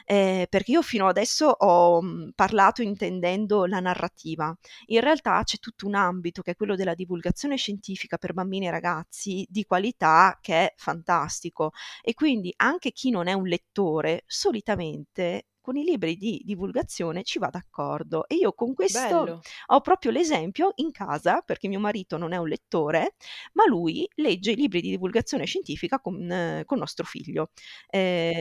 Ehm, 0.04 0.44
perché 0.48 0.72
io 0.72 0.82
fino 0.82 1.06
adesso 1.08 1.46
ho, 1.48 2.00
mhmm, 2.02 2.30
parlato 2.34 2.82
intendendo 2.82 3.64
la 3.66 3.80
narrativa. 3.80 4.54
In 4.86 5.00
realtà 5.00 5.42
c'è 5.44 5.58
tutto 5.58 5.86
un 5.86 5.94
ambito 5.94 6.42
che 6.42 6.52
è 6.52 6.56
quello 6.56 6.76
della 6.76 6.94
divulgazione 6.94 7.56
scientifica 7.56 8.16
per 8.18 8.32
bambini 8.32 8.66
e 8.66 8.70
ragazzi 8.70 9.46
di 9.48 9.64
qualità 9.64 10.38
che 10.40 10.54
è 10.66 10.74
fantastico 10.76 11.72
e 12.02 12.14
quindi 12.14 12.52
anche 12.56 12.92
chi 12.92 13.10
non 13.10 13.26
è 13.28 13.32
un 13.32 13.46
lettore 13.46 14.11
solitamente 14.26 15.46
con 15.62 15.76
i 15.76 15.84
libri 15.84 16.16
di 16.16 16.42
divulgazione 16.44 17.22
ci 17.22 17.38
va 17.38 17.46
d'accordo 17.48 18.26
e 18.26 18.34
io 18.34 18.52
con 18.52 18.74
questo 18.74 19.28
Bello. 19.28 19.46
ho 19.66 19.80
proprio 19.80 20.10
l'esempio 20.10 20.72
in 20.76 20.90
casa, 20.90 21.40
perché 21.42 21.68
mio 21.68 21.78
marito 21.78 22.16
non 22.18 22.32
è 22.32 22.36
un 22.36 22.48
lettore, 22.48 23.14
ma 23.52 23.64
lui 23.68 24.08
legge 24.16 24.50
i 24.52 24.56
libri 24.56 24.80
di 24.80 24.90
divulgazione 24.90 25.44
scientifica 25.46 26.00
con 26.00 26.62
con 26.66 26.78
nostro 26.78 27.04
figlio. 27.06 27.50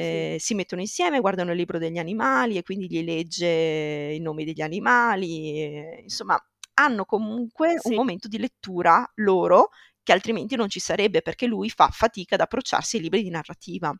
Sì. 0.10 0.31
Ehm, 0.34 0.38
si 0.38 0.53
mettono 0.55 0.81
insieme, 0.81 1.19
guardano 1.19 1.51
il 1.51 1.57
libro 1.57 1.77
degli 1.77 1.97
animali 1.99 2.57
e 2.57 2.63
quindi 2.63 2.88
gli 2.89 3.03
legge 3.03 3.47
i 3.47 4.19
nomi 4.19 4.43
degli 4.45 4.62
animali, 4.62 5.62
ehm, 5.63 5.99
insomma 6.03 6.38
hanno 6.75 7.05
comunque 7.05 7.79
un 7.84 7.93
Sì. 7.93 7.95
momento 7.95 8.27
di 8.27 8.38
lettura 8.39 9.10
loro, 9.15 9.69
che 10.03 10.12
altrimenti 10.13 10.55
non 10.55 10.69
ci 10.69 10.79
sarebbe, 10.79 11.21
perché 11.21 11.45
lui 11.47 11.69
fa 11.69 11.89
fatica 11.91 12.36
ad 12.36 12.41
approcciarsi 12.41 12.95
ai 12.97 13.03
libri 13.03 13.21
di 13.23 13.29
narrativa. 13.29 13.93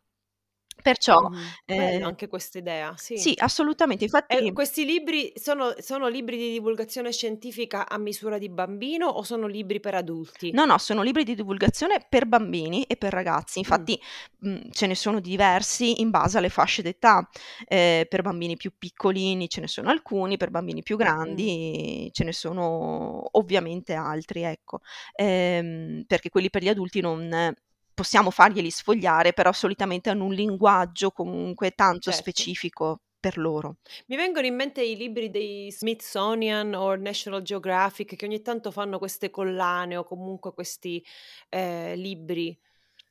Perciò. 0.80 1.28
Bella 1.68 2.06
ehm 2.06 2.08
anche 2.08 2.26
questa 2.28 2.58
idea, 2.58 2.94
sì. 2.96 3.26
sì, 3.26 3.34
assolutamente, 3.38 4.04
infatti 4.04 4.52
questi 4.52 4.84
libri 4.84 5.32
sono 5.36 5.74
sono 5.78 6.08
libri 6.08 6.36
di 6.36 6.50
divulgazione 6.50 7.12
scientifica 7.12 7.88
a 7.88 7.98
misura 7.98 8.38
di 8.38 8.48
bambino 8.48 9.06
o 9.08 9.22
sono 9.22 9.46
libri 9.46 9.80
per 9.80 9.94
adulti? 9.94 10.54
No, 10.54 10.66
no, 10.66 10.76
sono 10.76 11.00
libri 11.02 11.24
di 11.24 11.34
divulgazione 11.34 12.04
per 12.06 12.26
bambini 12.26 12.82
e 12.84 12.96
per 12.98 13.10
ragazzi. 13.10 13.58
Mh. 13.66 13.86
Infatti, 13.86 13.98
mhmm, 14.40 14.68
ce 14.70 14.86
ne 14.86 14.94
sono 14.94 15.18
diversi 15.18 16.02
in 16.02 16.10
base 16.10 16.36
alle 16.36 16.50
fasce 16.50 16.82
d'età. 16.82 17.26
Ehm, 17.66 18.04
per 18.06 18.20
bambini 18.20 18.56
più 18.56 18.70
piccolini 18.76 19.48
ce 19.48 19.62
ne 19.62 19.66
sono 19.68 19.88
alcuni, 19.88 20.36
per 20.36 20.50
bambini 20.50 20.82
più 20.82 20.96
Mh. 21.22 21.42
grandi 21.42 22.10
ce 22.12 22.24
ne 22.24 22.32
sono 22.34 23.22
ovviamente 23.38 23.94
altri, 23.94 24.42
ecco. 24.42 24.80
Ehm, 25.14 26.04
perché 26.06 26.28
quelli 26.28 26.50
per 26.50 26.62
gli 26.62 26.68
adulti 26.68 27.00
non 27.00 27.54
possiamo 27.94 28.30
farglieli 28.30 28.70
sfogliare, 28.70 29.32
però 29.32 29.52
solitamente 29.52 30.10
hanno 30.10 30.24
un 30.26 30.32
linguaggio 30.34 31.10
comunque 31.10 31.72
tanto 31.72 32.10
Certo. 32.10 32.12
specifico 32.12 33.00
per 33.20 33.38
loro. 33.38 33.76
Mi 34.08 34.16
vengono 34.16 34.46
in 34.46 34.54
mente 34.56 34.82
i 34.82 34.96
libri 34.96 35.30
dei 35.30 35.70
Smithsonian 35.70 36.74
o 36.74 36.94
National 36.96 37.42
Geographic 37.42 38.16
che 38.16 38.24
ogni 38.24 38.42
tanto 38.42 38.70
fanno 38.72 38.98
queste 38.98 39.30
collane 39.30 39.96
o 39.96 40.02
comunque 40.04 40.52
questi, 40.52 41.04
ehm, 41.48 41.94
libri 41.96 42.58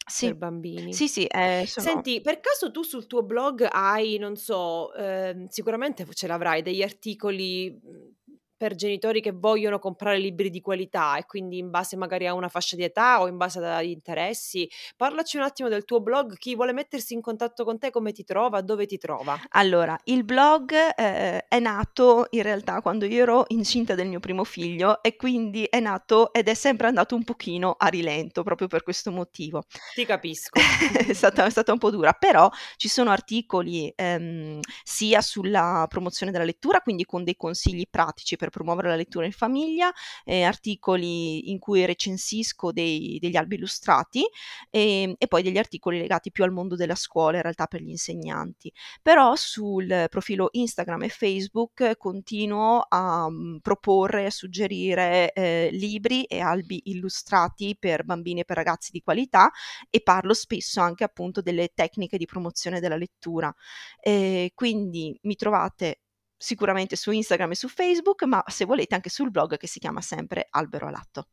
Sì. 0.07 0.33
per 0.33 0.35
bambini. 0.35 1.03
Sì, 1.03 1.07
sì, 1.07 1.25
ehm, 1.29 1.63
sono 1.65 2.03
Senti, 2.03 2.21
per 2.21 2.39
caso 2.41 2.71
tu 2.71 2.83
sul 2.83 3.07
tuo 3.07 3.23
blog 3.23 3.67
hai, 3.71 4.17
non 4.17 4.35
so, 4.35 4.93
ehm, 4.93 5.47
sicuramente 5.47 6.05
ce 6.13 6.27
l'avrai, 6.27 6.61
degli 6.61 6.81
articoli, 6.83 7.71
mhmm, 7.71 8.15
per 8.61 8.75
genitori 8.75 9.21
che 9.21 9.31
vogliono 9.31 9.79
comprare 9.79 10.19
libri 10.19 10.51
di 10.51 10.61
qualità 10.61 11.17
e 11.17 11.25
quindi 11.25 11.57
in 11.57 11.71
base 11.71 11.95
magari 11.95 12.27
a 12.27 12.35
una 12.35 12.47
fascia 12.47 12.75
di 12.75 12.83
età 12.83 13.19
o 13.19 13.27
in 13.27 13.35
base 13.35 13.57
agli 13.57 13.89
interessi. 13.89 14.69
Parlaci 14.95 15.37
un 15.37 15.41
attimo 15.41 15.67
del 15.67 15.83
tuo 15.83 15.99
blog, 15.99 16.37
chi 16.37 16.53
vuole 16.53 16.71
mettersi 16.71 17.15
in 17.15 17.21
contatto 17.21 17.63
con 17.63 17.79
te, 17.79 17.89
come 17.89 18.11
ti 18.11 18.23
trova, 18.23 18.61
dove 18.61 18.85
ti 18.85 18.99
trova? 18.99 19.35
Allora, 19.53 19.99
il 20.03 20.23
blog 20.23 20.73
eh, 20.73 21.47
è 21.47 21.57
nato 21.57 22.27
in 22.29 22.43
realtà 22.43 22.81
quando 22.81 23.05
io 23.05 23.23
ero 23.23 23.45
incinta 23.47 23.95
del 23.95 24.07
mio 24.07 24.19
primo 24.19 24.43
figlio 24.43 25.01
e 25.01 25.15
quindi 25.15 25.63
è 25.63 25.79
nato 25.79 26.31
ed 26.31 26.47
è 26.47 26.53
sempre 26.53 26.85
andato 26.85 27.15
un 27.15 27.23
pochino 27.23 27.75
a 27.79 27.87
rilento 27.87 28.43
proprio 28.43 28.67
per 28.67 28.83
questo 28.83 29.09
motivo. 29.09 29.63
Ti 29.95 30.05
capisco. 30.05 30.59
è, 31.09 31.13
stata, 31.13 31.45
è 31.45 31.49
stata 31.49 31.71
un 31.71 31.79
po' 31.79 31.89
dura, 31.89 32.13
però 32.13 32.47
ci 32.75 32.89
sono 32.89 33.09
articoli 33.09 33.91
ehm, 33.95 34.59
sia 34.83 35.21
sulla 35.21 35.87
promozione 35.89 36.31
della 36.31 36.43
lettura, 36.43 36.81
quindi 36.81 37.05
con 37.05 37.23
dei 37.23 37.35
consigli 37.35 37.87
pratici 37.89 38.35
per 38.35 38.49
promuovere 38.51 38.89
la 38.89 38.95
lettura 38.95 39.25
in 39.25 39.31
famiglia, 39.31 39.91
eh, 40.23 40.43
articoli 40.43 41.49
in 41.49 41.57
cui 41.57 41.85
recensisco 41.85 42.71
dei, 42.71 43.17
degli 43.19 43.35
albi 43.35 43.55
illustrati 43.55 44.23
e, 44.69 45.01
ehm, 45.01 45.15
e 45.17 45.27
poi 45.27 45.41
degli 45.41 45.57
articoli 45.57 45.97
legati 45.97 46.31
più 46.31 46.43
al 46.43 46.51
mondo 46.51 46.75
della 46.75 46.95
scuola, 46.95 47.37
in 47.37 47.41
realtà 47.43 47.65
per 47.67 47.81
gli 47.81 47.89
insegnanti. 47.89 48.71
Però 49.01 49.35
sul 49.35 50.05
profilo 50.09 50.49
Instagram 50.51 51.03
e 51.03 51.09
Facebook 51.09 51.97
continuo 51.97 52.85
a 52.87 53.25
um, 53.25 53.59
proporre, 53.61 54.25
a 54.25 54.29
suggerire 54.29 55.33
eh, 55.33 55.69
libri 55.71 56.23
e 56.25 56.39
albi 56.39 56.81
illustrati 56.85 57.75
per 57.79 58.03
bambini 58.03 58.41
e 58.41 58.45
per 58.45 58.57
ragazzi 58.57 58.91
di 58.91 59.01
qualità 59.01 59.51
e 59.89 60.01
parlo 60.01 60.33
spesso 60.33 60.81
anche 60.81 61.03
appunto 61.03 61.41
delle 61.41 61.71
tecniche 61.73 62.17
di 62.17 62.25
promozione 62.25 62.79
della 62.79 62.97
lettura. 62.97 63.53
Eh, 63.99 64.51
quindi 64.55 65.17
mi 65.23 65.35
trovate 65.35 66.01
sicuramente 66.41 66.95
su 66.95 67.11
Instagram 67.11 67.51
e 67.51 67.55
su 67.55 67.69
Facebook, 67.69 68.23
ma 68.23 68.43
se 68.47 68.65
volete 68.65 68.95
anche 68.95 69.09
sul 69.09 69.29
blog 69.29 69.57
che 69.57 69.67
si 69.67 69.79
chiama 69.79 70.01
sempre 70.01 70.47
Albero 70.49 70.87
Alatto. 70.87 71.27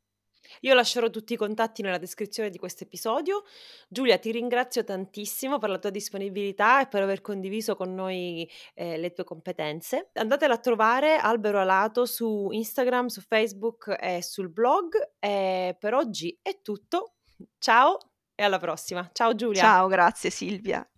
Io 0.61 0.75
lascerò 0.75 1.11
tutti 1.11 1.35
i 1.35 1.37
contatti 1.37 1.83
nella 1.83 1.99
descrizione 1.99 2.51
di 2.51 2.59
questo 2.59 2.85
episodio. 2.85 3.45
Giulia, 3.89 4.19
ti 4.19 4.31
ringrazio 4.31 4.85
tantissimo 4.85 5.59
per 5.59 5.71
la 5.71 5.79
tua 5.79 5.91
disponibilità 5.91 6.83
e 6.83 6.89
per 6.89 7.03
aver 7.03 7.21
condiviso 7.21 7.77
con 7.77 7.95
noi 7.95 8.49
eh, 8.75 8.97
le 8.97 9.13
tue 9.13 9.25
competenze. 9.25 10.11
Andatela 10.15 10.55
a 10.55 10.59
trovare 10.59 11.17
Albero 11.17 11.61
Alato 11.61 12.07
su 12.07 12.49
Instagram, 12.51 13.07
su 13.07 13.21
Facebook 13.21 13.95
e 14.01 14.23
sul 14.23 14.51
blog. 14.51 14.95
E 15.19 15.77
per 15.79 15.95
oggi 15.95 16.39
è 16.41 16.61
tutto. 16.63 17.15
Ciao 17.59 17.99
e 18.35 18.43
alla 18.43 18.59
prossima. 18.59 19.09
Ciao 19.13 19.35
Giulia. 19.35 19.61
Ciao, 19.61 19.87
grazie 19.87 20.31
Silvia. 20.31 20.89